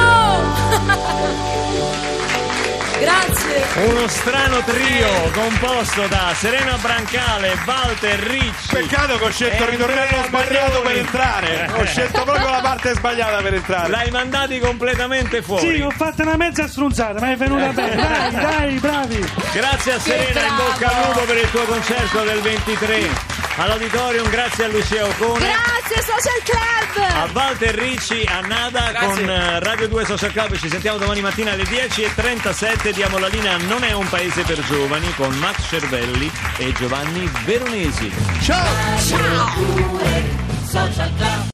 Uno 3.79 4.09
strano 4.09 4.61
trio 4.63 5.07
composto 5.31 6.05
da 6.07 6.33
Serena 6.35 6.75
Brancale, 6.81 7.57
Walter 7.65 8.19
Ricci. 8.19 8.67
Peccato 8.73 9.17
che 9.17 9.23
ho 9.23 9.29
scelto 9.29 9.63
il 9.63 9.69
ritornello 9.69 10.23
sbagliato 10.25 10.81
per 10.81 10.97
entrare. 10.97 11.71
Ho 11.77 11.85
scelto 11.85 12.23
proprio 12.23 12.49
la 12.49 12.59
parte 12.59 12.93
sbagliata 12.93 13.41
per 13.41 13.53
entrare. 13.53 13.89
L'hai 13.89 14.11
mandati 14.11 14.59
completamente 14.59 15.41
fuori. 15.41 15.75
Sì, 15.75 15.81
ho 15.81 15.91
fatto 15.91 16.23
una 16.23 16.35
mezza 16.35 16.67
strunzata, 16.67 17.21
ma 17.21 17.31
è 17.31 17.37
venuta 17.37 17.69
bene. 17.69 17.95
Dai, 17.95 18.31
dai, 18.31 18.79
bravi! 18.79 19.31
Grazie 19.53 19.93
a 19.93 19.99
Serena, 19.99 20.41
in 20.41 20.55
bocca 20.57 20.87
al 20.89 21.05
lupo 21.05 21.21
per 21.21 21.37
il 21.37 21.49
tuo 21.49 21.63
concerto 21.63 22.23
del 22.23 22.41
23 22.41 23.28
all'auditorium, 23.59 24.29
grazie 24.29 24.65
a 24.65 24.67
Lucia 24.67 25.05
Ocone. 25.05 25.39
Grazie 25.39 26.03
Social 26.03 26.41
Club! 26.43 27.05
A 27.11 27.29
Walter 27.33 27.75
Ricci, 27.75 28.23
a 28.25 28.39
Nada 28.41 28.93
con 28.93 29.29
eh, 29.29 29.59
Radio 29.59 29.87
2 29.87 30.05
Social 30.05 30.31
Club. 30.31 30.55
Ci 30.55 30.69
sentiamo 30.69 30.97
domani 30.97 31.21
mattina 31.21 31.51
alle 31.51 31.63
10.37. 31.63 32.91
Diamo 32.93 33.17
la 33.17 33.27
linea 33.27 33.57
Non 33.57 33.83
è 33.83 33.91
un 33.91 34.07
paese 34.07 34.43
per 34.43 34.63
giovani 34.63 35.13
con 35.15 35.35
Max 35.37 35.67
Cervelli 35.67 36.31
e 36.57 36.71
Giovanni 36.73 37.29
Veronesi. 37.45 38.11
Ciao! 38.41 38.65